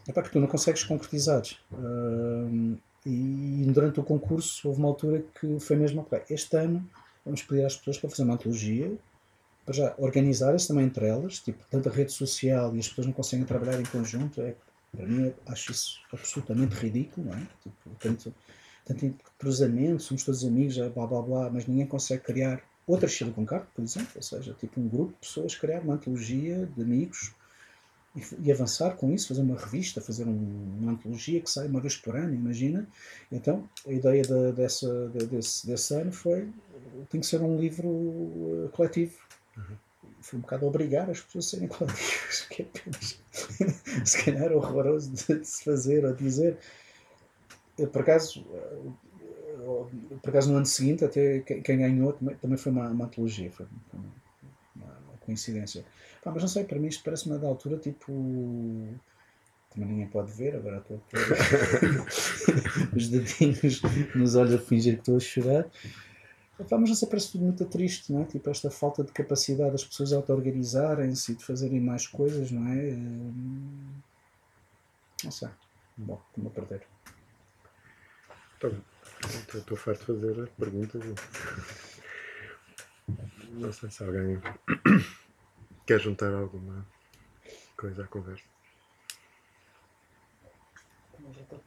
[0.06, 1.42] epá, que tu não consegues concretizar.
[1.72, 6.86] Um, e durante o concurso houve uma altura que foi mesmo, okay, este ano
[7.24, 8.92] vamos pedir às pessoas para fazer uma antologia,
[9.64, 13.46] para já organizarem-se também entre elas, tipo, tanta rede social e as pessoas não conseguem
[13.46, 14.54] trabalhar em conjunto, é
[14.96, 17.46] para mim, acho isso absolutamente ridículo, não é?
[17.62, 18.34] Tipo, tanto,
[18.84, 23.66] tanto cruzamento, somos todos amigos, blá blá blá, mas ninguém consegue criar outra Silicon Card,
[23.74, 27.34] por exemplo, ou seja, tipo um grupo de pessoas criar uma antologia de amigos
[28.14, 31.80] e, e avançar com isso, fazer uma revista, fazer um, uma antologia que sai uma
[31.80, 32.86] vez por ano, imagina.
[33.30, 36.48] Então, a ideia de, dessa, de, desse, desse ano foi
[37.10, 39.16] tem que ser um livro uh, coletivo.
[39.56, 39.85] Uhum
[40.26, 43.22] foi um bocado obrigar as pessoas a serem coletivos, que é apenas,
[44.04, 46.58] se calhar, horroroso de, se fazer ou dizer.
[47.92, 48.44] Por acaso,
[50.22, 53.66] por acaso, no ano seguinte, até quem ganhou também, também foi uma, uma antologia, foi
[53.92, 55.84] uma, uma coincidência.
[56.24, 58.12] Pá, mas não sei, para mim isto parece-me da altura tipo.
[59.70, 61.20] Também ninguém pode ver, agora estou a pôr
[62.96, 63.82] os dedinhos
[64.14, 65.66] nos olhos a fingir que estou a chorar.
[66.58, 68.24] Epá, mas não sei, parece tudo muito triste, não é?
[68.24, 72.94] Tipo, esta falta de capacidade das pessoas auto-organizarem-se e de fazerem mais coisas, não é?
[72.94, 73.92] Hum,
[75.22, 75.50] não sei.
[75.98, 76.86] Bom, estou-me a perder.
[79.54, 81.02] Estou farto de fazer perguntas.
[83.50, 84.40] Não sei se alguém
[85.86, 86.86] quer juntar alguma
[87.76, 88.44] coisa à conversa.
[91.18, 91.60] Mas já estou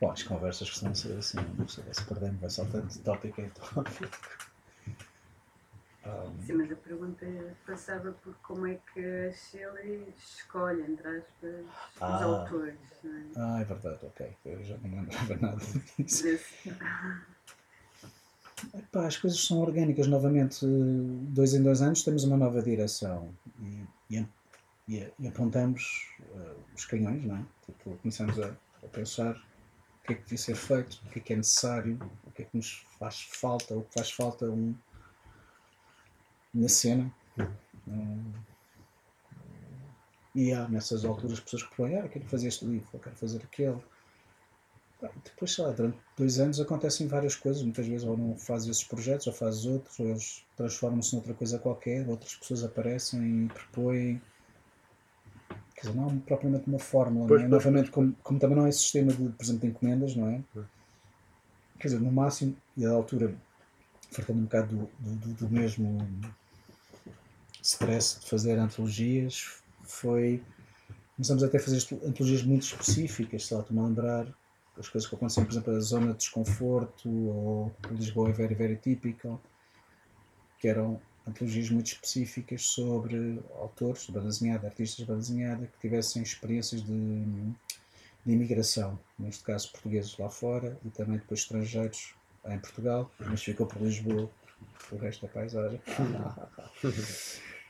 [0.00, 3.48] Bom, as conversas costumam ser assim, não sei se perdemos, vai saltando de tópico em
[3.50, 4.18] tópico.
[6.04, 7.26] Um, Sim, mas a pergunta
[7.66, 11.64] passava por como é que a Shelley escolhe, entre aspas,
[12.00, 12.78] ah, os autores.
[13.02, 13.22] Não é?
[13.36, 14.36] Ah, é verdade, ok.
[14.44, 15.64] Eu já não lembrava nada
[15.98, 16.24] disso.
[18.74, 20.06] Epá, as coisas são orgânicas.
[20.06, 23.84] Novamente, dois em dois anos temos uma nova direção e,
[24.88, 27.44] e, e apontamos uh, os canhões, não é?
[27.66, 28.48] Tipo, começamos a,
[28.82, 29.36] a pensar
[30.06, 32.44] que é que devia ser feito, o que é que é necessário, o que é
[32.44, 34.74] que nos faz falta, o que faz falta um,
[36.54, 37.12] na cena.
[37.86, 38.32] Um,
[40.34, 43.42] e há nessas alturas pessoas que falam, ah, quero fazer este livro, eu quero fazer
[43.42, 43.82] aquele.
[45.24, 48.84] Depois, sei lá, durante dois anos acontecem várias coisas, muitas vezes ou não fazes esses
[48.84, 54.22] projetos, ou fazes outros, ou eles transformam-se noutra coisa qualquer, outras pessoas aparecem e propõem
[55.76, 57.50] Quer dizer, não há propriamente uma fórmula, pois, não é?
[57.50, 60.40] Pois, Novamente, como, como, também não é sistema de, por exemplo, de encomendas, não é?
[61.78, 63.34] Quer dizer, no máximo, e à altura,
[64.10, 65.98] fartando um bocado do, do, do mesmo
[67.62, 70.42] stress de fazer antologias, foi.
[71.16, 74.26] Começamos até a fazer antologias muito específicas, sei lá, estou-me a lembrar
[74.78, 78.76] as coisas que aconteciam, por exemplo, a zona de desconforto, ou Lisboa é very, very
[78.76, 79.40] typical,
[80.58, 86.22] que eram antologias muito específicas sobre autores, banda desenhada, artistas de banda desenhada, que tivessem
[86.22, 87.24] experiências de,
[88.24, 92.14] de imigração, neste caso portugueses lá fora e também depois estrangeiros
[92.46, 94.30] em Portugal, mas ficou por Lisboa,
[94.92, 95.80] o resto da paisagem.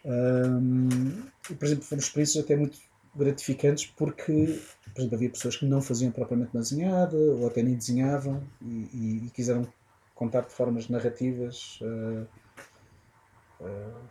[0.05, 2.79] um, e, por exemplo, foram experiências até muito
[3.15, 4.61] gratificantes porque,
[4.93, 9.23] por exemplo, havia pessoas que não faziam propriamente desenhada ou até nem desenhavam e, e,
[9.27, 9.67] e quiseram
[10.15, 12.27] contar de formas narrativas Uh,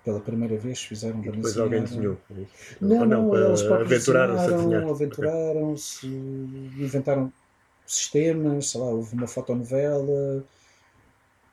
[0.03, 2.17] pela primeira vez fizeram e depois alguém desenhou.
[2.81, 7.31] Não, não, não eles aventuraram-se aventuraram-se inventaram
[7.85, 10.43] sistemas sei lá, houve uma fotonovela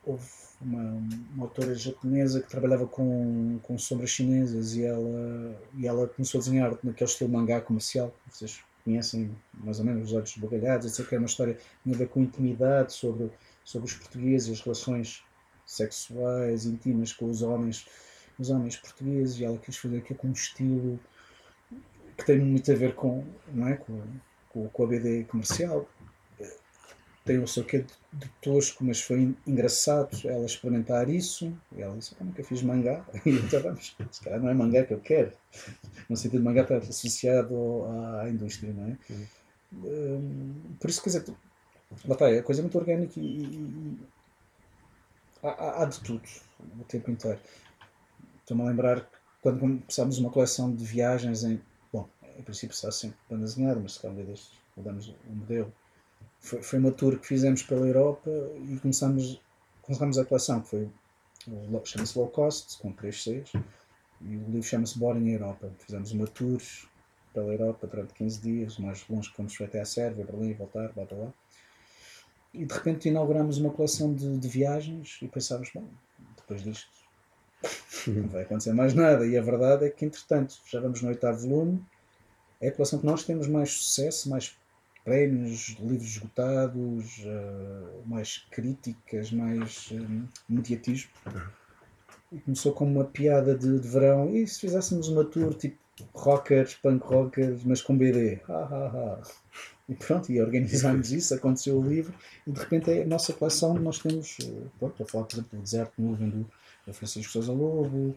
[0.05, 0.27] houve
[0.61, 1.03] uma,
[1.35, 6.43] uma autora japonesa que trabalhava com, com sombras chinesas e ela, e ela começou a
[6.43, 11.15] desenhar naquele estilo mangá comercial vocês conhecem mais ou menos os olhos esbugalhados etc, que
[11.15, 13.31] é uma história que tinha a ver com intimidade sobre,
[13.65, 15.23] sobre os portugueses e as relações
[15.73, 17.87] sexuais, íntimas com os homens,
[18.39, 20.99] os homens portugueses, e ela quis fazer aquilo com um estilo
[22.17, 24.03] que tem muito a ver com, não é, com,
[24.51, 25.89] com, com a BD comercial.
[27.25, 31.57] Tem o seu quê de, de tosco, mas foi engraçado ela experimentar isso.
[31.77, 33.05] E ela disse: Eu nunca fiz mangá.
[33.25, 35.33] E então vamos, se calhar não é mangá que eu quero.
[36.09, 37.55] no sentido de mangá estar associado
[38.21, 38.99] à, indústria, não é?
[39.11, 39.27] Uhum.
[39.85, 41.25] Um, por isso, quer dizer,
[42.05, 43.99] lá está, a coisa é muito orgânica e, e
[45.43, 46.23] há, há, de tudo
[46.81, 47.41] o tempo inteiro.
[48.41, 51.61] Estou-me a lembrar que quando começámos uma coleção de viagens em.
[51.93, 55.73] Bom, em princípio está sempre banda desenhada, mas se calhar destes mudamos o modelo.
[56.41, 59.41] Foi, foi uma tour que fizemos pela Europa e começámos,
[59.83, 60.91] começámos a coleção, que foi
[61.85, 63.53] chama-se Low Cost, com 3 Cs,
[64.21, 65.71] e o livro chama-se Boring Europa.
[65.79, 66.61] Fizemos uma tour
[67.35, 71.05] pela Europa durante 15 dias, mais longe que fomos até a Sérvia, Berlim, voltar, blá
[71.05, 71.33] blá.
[72.55, 75.85] E de repente inauguramos uma coleção de, de viagens e pensávamos, bom,
[76.37, 76.91] depois disto
[78.09, 79.27] não vai acontecer mais nada.
[79.27, 81.83] E a verdade é que, entretanto, já vamos no oitavo volume,
[82.61, 84.57] é a coleção que nós temos mais sucesso, mais
[85.05, 91.11] prémios, livros esgotados, uh, mais críticas, mais uh, mediatismo.
[92.31, 94.35] E começou com uma piada de, de verão.
[94.35, 95.77] E se fizéssemos uma tour tipo
[96.15, 98.41] rockers, punk rockers, mas com BD?
[98.49, 99.23] Ha, ha, ha.
[99.93, 102.15] E pronto, e organizámos isso, aconteceu o livro,
[102.47, 105.59] e de repente é a nossa coleção, nós temos, eh, pronto, a falar, por exemplo,
[105.59, 106.51] do Deserto Nuvem do,
[106.87, 108.17] do Francisco Sousa Lobo,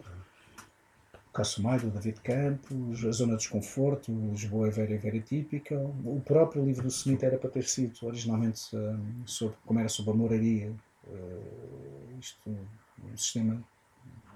[1.34, 5.76] Cássio Maio, do David Campos, A Zona de Desconforto, Lisboa é Vera e Vera Típica.
[6.06, 10.12] O próprio livro do Smith era para ter sido originalmente um, sobre, como era sobre
[10.12, 10.72] a moraria,
[11.08, 13.62] uh, isto, um sistema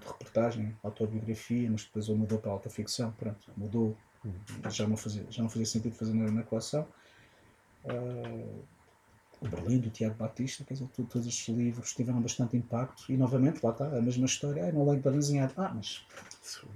[0.00, 3.96] de reportagem, autobiografia, mas depois ele mudou para a alta ficção, pronto, mudou,
[4.68, 6.86] já não fazia, já não fazia sentido fazer na, na coleção.
[7.84, 8.62] Uh,
[9.40, 13.64] o Berlim, do Tiago Batista, quer dizer, todos estes livros tiveram bastante impacto e novamente,
[13.64, 15.50] lá está, a mesma história, ah, não leio desenhar.
[15.56, 16.06] Ah, mas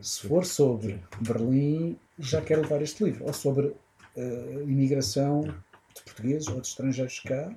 [0.01, 3.27] se for sobre Berlim, já quero levar este livro.
[3.27, 7.55] Ou sobre uh, imigração de portugueses ou de estrangeiros cá,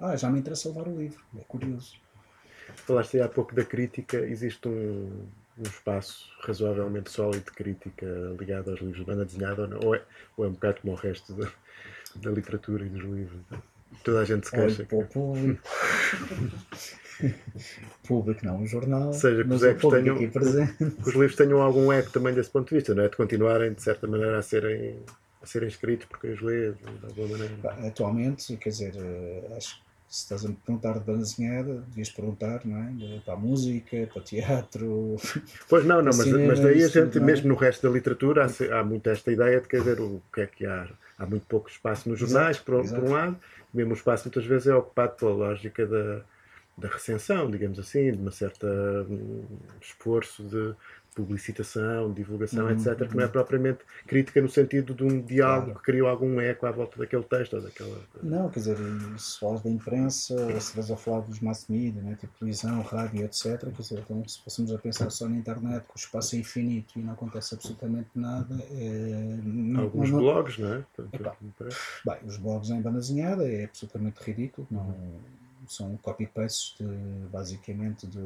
[0.00, 1.22] ah, já me interessa levar o livro.
[1.38, 1.94] É curioso.
[2.76, 5.26] Falaste há pouco da crítica, existe um,
[5.58, 8.06] um espaço razoavelmente sólido de crítica
[8.38, 10.02] ligado aos livros de banda desenhada ou, é,
[10.36, 11.50] ou é um bocado como o resto da,
[12.22, 13.40] da literatura e dos livros?
[14.04, 14.84] Toda a gente se queixa.
[14.84, 15.62] Para o público.
[18.06, 19.12] público não, um jornal.
[19.12, 20.26] Seja, que os, tenham, que
[21.08, 23.08] os livros tenham algum eco também desse ponto de vista, não é?
[23.08, 24.98] De continuarem, de certa maneira, a serem,
[25.42, 27.54] a serem escritos porque os lê, de alguma maneira.
[27.86, 32.10] Atualmente, quer dizer, eh, acho que se estás a me perguntar de banda desenhada, devias
[32.10, 33.20] perguntar, não é?
[33.24, 35.16] Para a música, para o teatro.
[35.68, 37.20] Pois não, não, mas, cinema, mas daí a gente, é?
[37.20, 40.40] mesmo no resto da literatura, há, há muito esta ideia de quer dizer, o que
[40.42, 40.88] é que há.
[41.18, 43.38] Há muito pouco espaço nos jornais, por, por um lado,
[43.72, 46.20] mesmo o espaço muitas vezes é ocupado pela lógica da,
[46.76, 49.44] da recensão, digamos assim, de uma certa um,
[49.80, 50.74] esforço de
[51.16, 53.32] publicitação, divulgação, uhum, etc., que não é uhum.
[53.32, 55.78] propriamente crítica no sentido de um diálogo claro.
[55.80, 57.98] que criou algum eco à volta daquele texto ou daquela.
[58.22, 58.76] Não, quer dizer,
[59.18, 63.24] se falas da imprensa, se vais a falar dos mass media, né, tipo televisão, rádio,
[63.24, 66.38] etc., quer dizer, então, se fôssemos a pensar só na internet, que o espaço é
[66.38, 68.54] infinito e não acontece absolutamente nada.
[68.72, 69.38] É,
[69.80, 70.84] Alguns não, blogs, não é?
[71.14, 74.94] Epá, bem, os blogs em banda desenhada é absolutamente ridículo, não,
[75.66, 76.76] são copy-pastes
[77.32, 78.20] basicamente de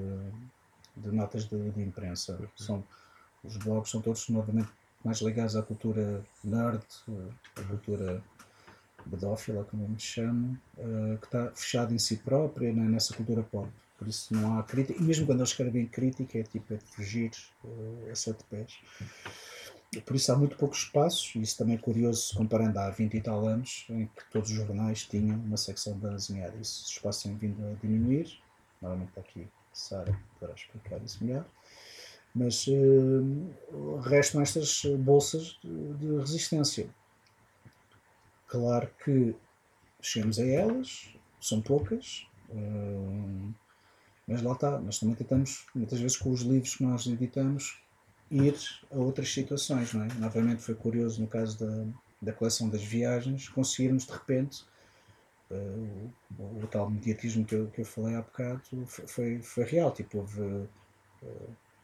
[0.97, 2.39] de notas de, de imprensa.
[2.57, 2.85] São,
[3.43, 4.69] os blogs são todos novamente
[5.05, 6.85] mais ligados à cultura nerd,
[7.57, 8.23] à cultura
[9.07, 13.69] bedófila, como me chamo, uh, que está fechada em si própria, né, nessa cultura pop.
[13.99, 16.85] Por isso não há crítica, e mesmo quando eles escrevem crítica, é tipo é de
[16.85, 17.31] fugir
[17.65, 18.79] uh, a sete pés.
[20.07, 23.21] Por isso há muito pouco espaço, e isso também é curioso comparando há 20 e
[23.21, 26.57] tal anos, em que todos os jornais tinham uma secção de desenhada.
[26.61, 28.39] Esse espaço tem vindo a diminuir,
[28.81, 29.49] normalmente está aqui
[29.81, 31.45] Sara poderá explicar isso melhor.
[32.35, 36.89] Mas uh, restam estas bolsas de, de resistência.
[38.47, 39.35] Claro que
[40.01, 43.55] chegamos a elas, são poucas, uh,
[44.29, 44.79] mas lá está.
[44.81, 47.83] Nós também tentamos, muitas vezes, com os livros que nós editamos,
[48.31, 48.55] ir
[48.93, 49.93] a outras situações.
[49.93, 50.09] Não é?
[50.15, 51.87] Novamente foi curioso no caso da,
[52.23, 54.65] da coleção das viagens, conseguirmos de repente
[55.51, 59.91] Uh, o, o, tal mediatismo que eu, que eu falei há bocado foi, foi real.
[59.91, 60.69] Tipo, houve uh,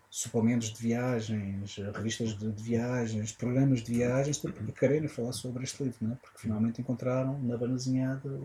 [0.09, 5.83] suplementos de viagens, revistas de, de, viagens, programas de viagens, tipo, quererem falar sobre este
[5.83, 6.17] livro, não é?
[6.17, 8.41] porque finalmente encontraram na banazinhada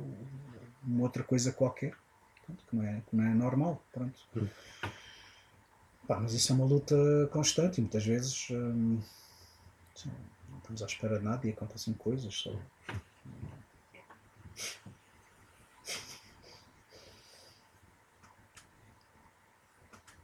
[0.84, 1.96] uma outra coisa qualquer
[2.46, 3.84] pronto, que, não é, que não é normal.
[3.94, 4.20] Pronto.
[6.08, 6.96] Pá, mas isso é uma luta
[7.32, 9.00] constante e muitas vezes hum,
[10.50, 12.34] não estamos à espera de nada e acontecem coisas.
[12.34, 12.54] Só.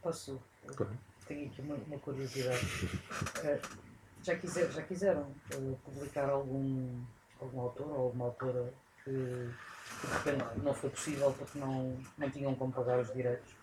[0.02, 0.40] Posso?
[0.66, 0.92] Claro.
[1.26, 2.64] Tenho aqui uma, uma curiosidade.
[2.64, 3.78] Uh,
[4.22, 5.22] já, quiser, já quiseram
[5.54, 7.02] uh, publicar algum,
[7.40, 8.72] algum autor ou alguma autora
[9.04, 13.56] que, que, de repente não foi possível porque não, não tinham como pagar os direitos?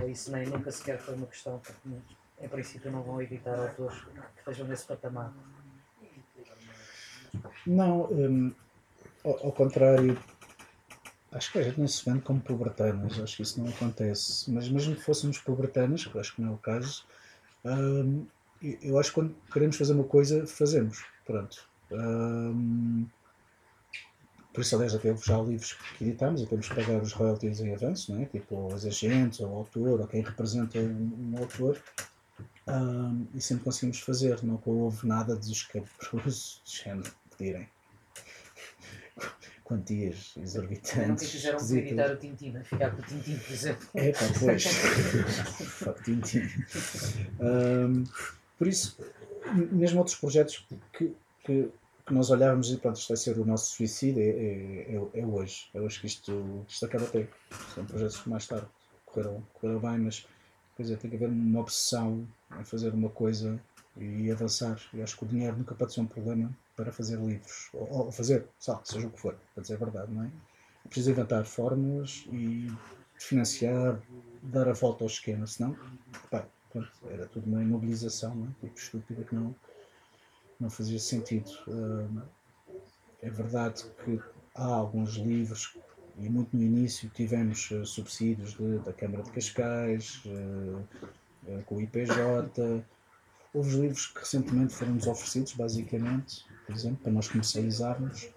[0.00, 1.88] Ou isso nem nunca sequer foi uma questão, porque
[2.40, 5.32] em princípio não vão editar autores que estejam nesse patamar.
[7.66, 8.54] Não, hum,
[9.24, 10.18] ao, ao contrário,
[11.32, 14.50] acho que a gente não se vende como pubertanas, acho que isso não acontece.
[14.50, 17.04] Mas mesmo que fôssemos pubertanas, que acho que não é o caso,
[17.64, 18.26] hum,
[18.62, 21.04] eu- acho que quando queremos fazer uma coisa, fazemos.
[21.24, 21.68] Pronto.
[21.90, 23.06] Hum,
[24.52, 27.60] por isso, aliás, até houve já livros que editamos e temos que pagar os royalties
[27.60, 28.26] em avanço, não é?
[28.26, 31.82] tipo os agentes, ou o autor, ou quem representa um, autor.
[33.34, 37.66] E sempre conseguimos fazer, nunca houve nada de escabroso de género pedirem
[39.72, 41.30] quantias exorbitantes.
[41.30, 41.86] quiseram esquisitas.
[41.86, 43.88] editar o Tintin, a ficar com o Tintin, por exemplo.
[43.94, 44.64] É pá, pois.
[44.64, 46.42] Fuck Tintin.
[47.40, 48.04] Ahm,
[48.58, 48.98] por isso,
[49.70, 51.68] mesmo outros projetos que, que,
[52.06, 55.26] que nós olhávamos e pronto, isto vai ser o nosso suicídio, é, é, é, é
[55.26, 55.70] hoje.
[55.72, 57.26] É hoje que isto, isto acaba até.
[57.74, 58.66] São projetos que mais tarde
[59.06, 60.26] correram, correram bem, mas
[60.76, 62.26] quer dizer, tem que haver uma obsessão
[62.60, 63.58] em fazer uma coisa
[63.96, 64.78] e avançar.
[64.92, 66.50] E acho que o dinheiro nunca pode ser um problema
[66.82, 67.68] para fazer livros.
[67.72, 70.26] Ou, ou fazer, sabe, seja o que for, para dizer a verdade, não é?
[70.84, 72.68] É preciso inventar fórmulas e
[73.18, 74.00] financiar,
[74.42, 75.76] dar a volta ao esquema, senão,
[76.30, 78.50] pá, pronto, era tudo uma imobilização, não é?
[78.60, 79.54] Tipo, estúpida que não,
[80.58, 81.50] não fazia sentido.
[81.68, 82.22] Hum,
[83.22, 84.20] é verdade que
[84.54, 85.76] há alguns livros,
[86.18, 90.84] e muito no início tivemos eh, subsídios de- da Câmara de Cascais, eh,
[91.46, 92.84] eh, com o IPJ.
[93.54, 98.30] Houve os livros que recentemente foram-nos oferecidos, basicamente, por exemplo, para nós comercializarmos.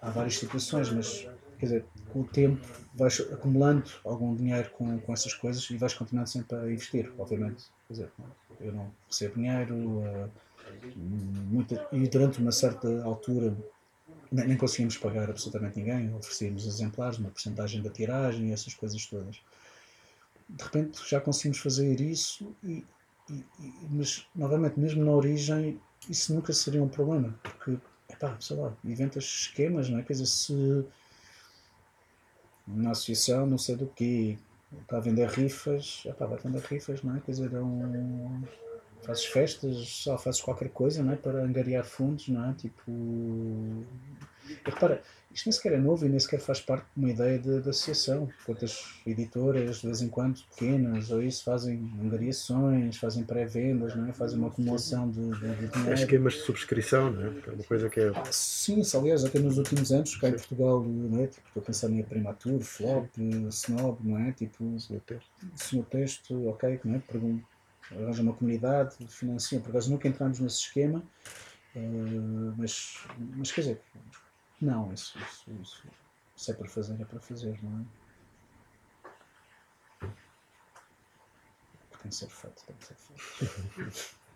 [0.00, 1.26] Há várias situações, mas
[1.58, 5.94] quer dizer, com o tempo vais acumulando algum dinheiro com, com essas coisas e vais
[5.94, 7.64] continuando sempre a investir, obviamente.
[7.86, 8.12] Quer dizer,
[8.60, 10.30] eu não recebo dinheiro
[10.96, 13.56] muita- e durante uma certa altura
[14.32, 19.04] nem, nem conseguimos pagar absolutamente ninguém, oferecíamos exemplares, uma porcentagem da tiragem e essas coisas
[19.06, 19.40] todas.
[20.48, 22.84] De repente já conseguimos fazer isso, e,
[23.30, 27.78] e- e- mas novamente, mesmo na origem, isso nunca seria um problema, porque,
[28.08, 30.02] epá, sei lá, inventas esquemas, não é?
[30.02, 30.86] Quer dizer, se
[32.66, 34.38] na associação não sei do que
[34.82, 37.20] está a vender rifas, epá, vai vender rifas, não é?
[37.20, 38.42] Quer dizer, é um,
[39.02, 41.16] fazes festas, só fazes qualquer coisa, não é?
[41.16, 42.54] Para angariar fundos, não é?
[42.54, 42.82] Tipo.
[44.64, 47.60] Repara, isto nem sequer é novo e nem sequer faz parte de uma ideia de,
[47.60, 48.28] de associação.
[48.44, 54.12] Quantas editoras, de vez em quando, pequenas, ou isso, fazem angariações, fazem pré-vendas, não é?
[54.12, 55.94] Fazem uma acumulação de, de, de dinheiro.
[55.94, 57.26] esquemas de subscrição, não é?
[57.46, 58.08] É uma coisa que é.
[58.14, 61.26] Ah, Sim, isso, aliás, até nos últimos anos, cá em Portugal, não é?
[61.26, 63.08] Tipo, estou a pensar em Primatur, Flop,
[63.50, 64.32] Snob, não é?
[64.32, 65.30] Tipo, no texto.
[65.54, 66.98] se no texto, ok, não é?
[66.98, 67.40] Pergun-
[67.92, 71.02] arranja uma comunidade, financia, por acaso nunca entramos nesse esquema,
[71.74, 71.80] eh,
[72.56, 72.96] mas,
[73.36, 73.80] mas quer dizer,
[74.60, 75.88] não, isso, isso, isso,
[76.36, 77.84] se é para fazer, é para fazer, não é?
[82.02, 84.16] Tem que ser feito, tem que ser feito.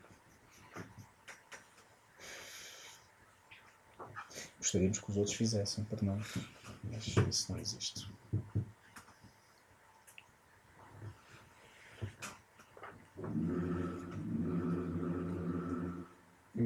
[4.59, 6.35] Gostaríamos que os outros fizessem por nós,
[6.85, 8.13] mas isso não existe.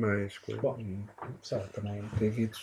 [0.04, 0.60] Mais coisa.
[0.60, 1.04] Bom, e,
[1.50, 2.58] lá, também acredito,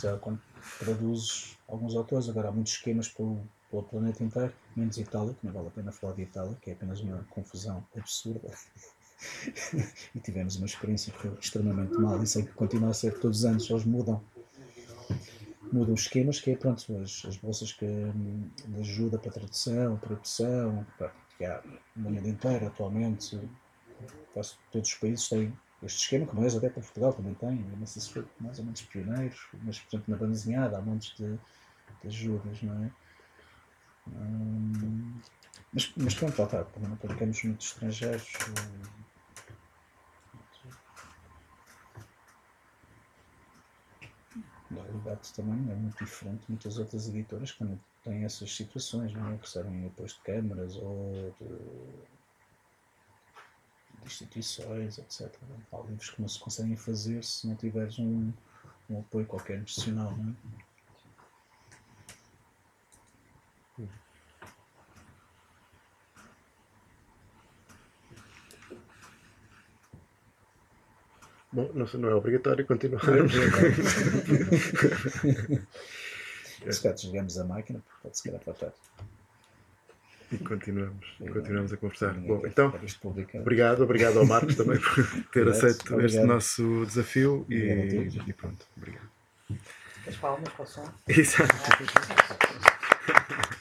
[0.00, 0.40] já quando
[0.78, 5.52] traduzes alguns autores, agora há muitos esquemas pelo, pelo planeta inteiro, menos Itália, que não
[5.52, 8.50] vale a pena falar de Itália, que é apenas uma confusão absurda.
[10.14, 13.40] e tivemos uma experiência que foi extremamente mal, e sei que continua a ser todos
[13.40, 14.22] os anos eles mudam.
[15.72, 20.84] Mudam os esquemas, que é pronto, as, as bolsas que, de ajuda para tradução, produção,
[20.98, 21.62] pá, que há
[21.94, 23.38] no mundo inteiro atualmente,
[24.34, 25.52] quase todos os países têm
[25.82, 28.64] este esquema, como aliás até para Portugal também tem, não sei se foi mais ou
[28.64, 31.36] menos pioneiros, mas por exemplo na banda desenhada há montes de,
[32.02, 32.90] de ajudas, não é?
[34.08, 35.20] Hum,
[35.72, 38.32] mas, mas pronto, lá está, não publicamos muitos estrangeiros.
[38.48, 39.00] hum,
[44.70, 49.12] A realidade também é muito diferente de muitas outras editoras que também têm essas situações,
[49.12, 49.36] não é?
[49.36, 52.19] recebem apoios de câmaras ou de
[54.04, 55.32] instituições, etc.
[55.72, 58.32] Há livros que não se conseguem fazer se não tiveres um,
[58.88, 60.34] um apoio qualquer institucional, não é?
[71.52, 73.02] Bom, não, não é obrigatório continuar.
[76.70, 78.72] Se calhar desligamos a máquina, porque pode se calhar faltar.
[80.32, 82.14] E continuamos, e continuamos a conversar.
[82.14, 82.72] Bom, então,
[83.34, 84.94] obrigado, obrigado ao Marcos também por
[85.32, 86.26] ter Obrigado, aceito este obrigado.
[86.26, 89.08] nosso desafio e, e pronto, obrigado.
[90.06, 90.88] As palmas para o som.
[91.08, 91.52] Exato.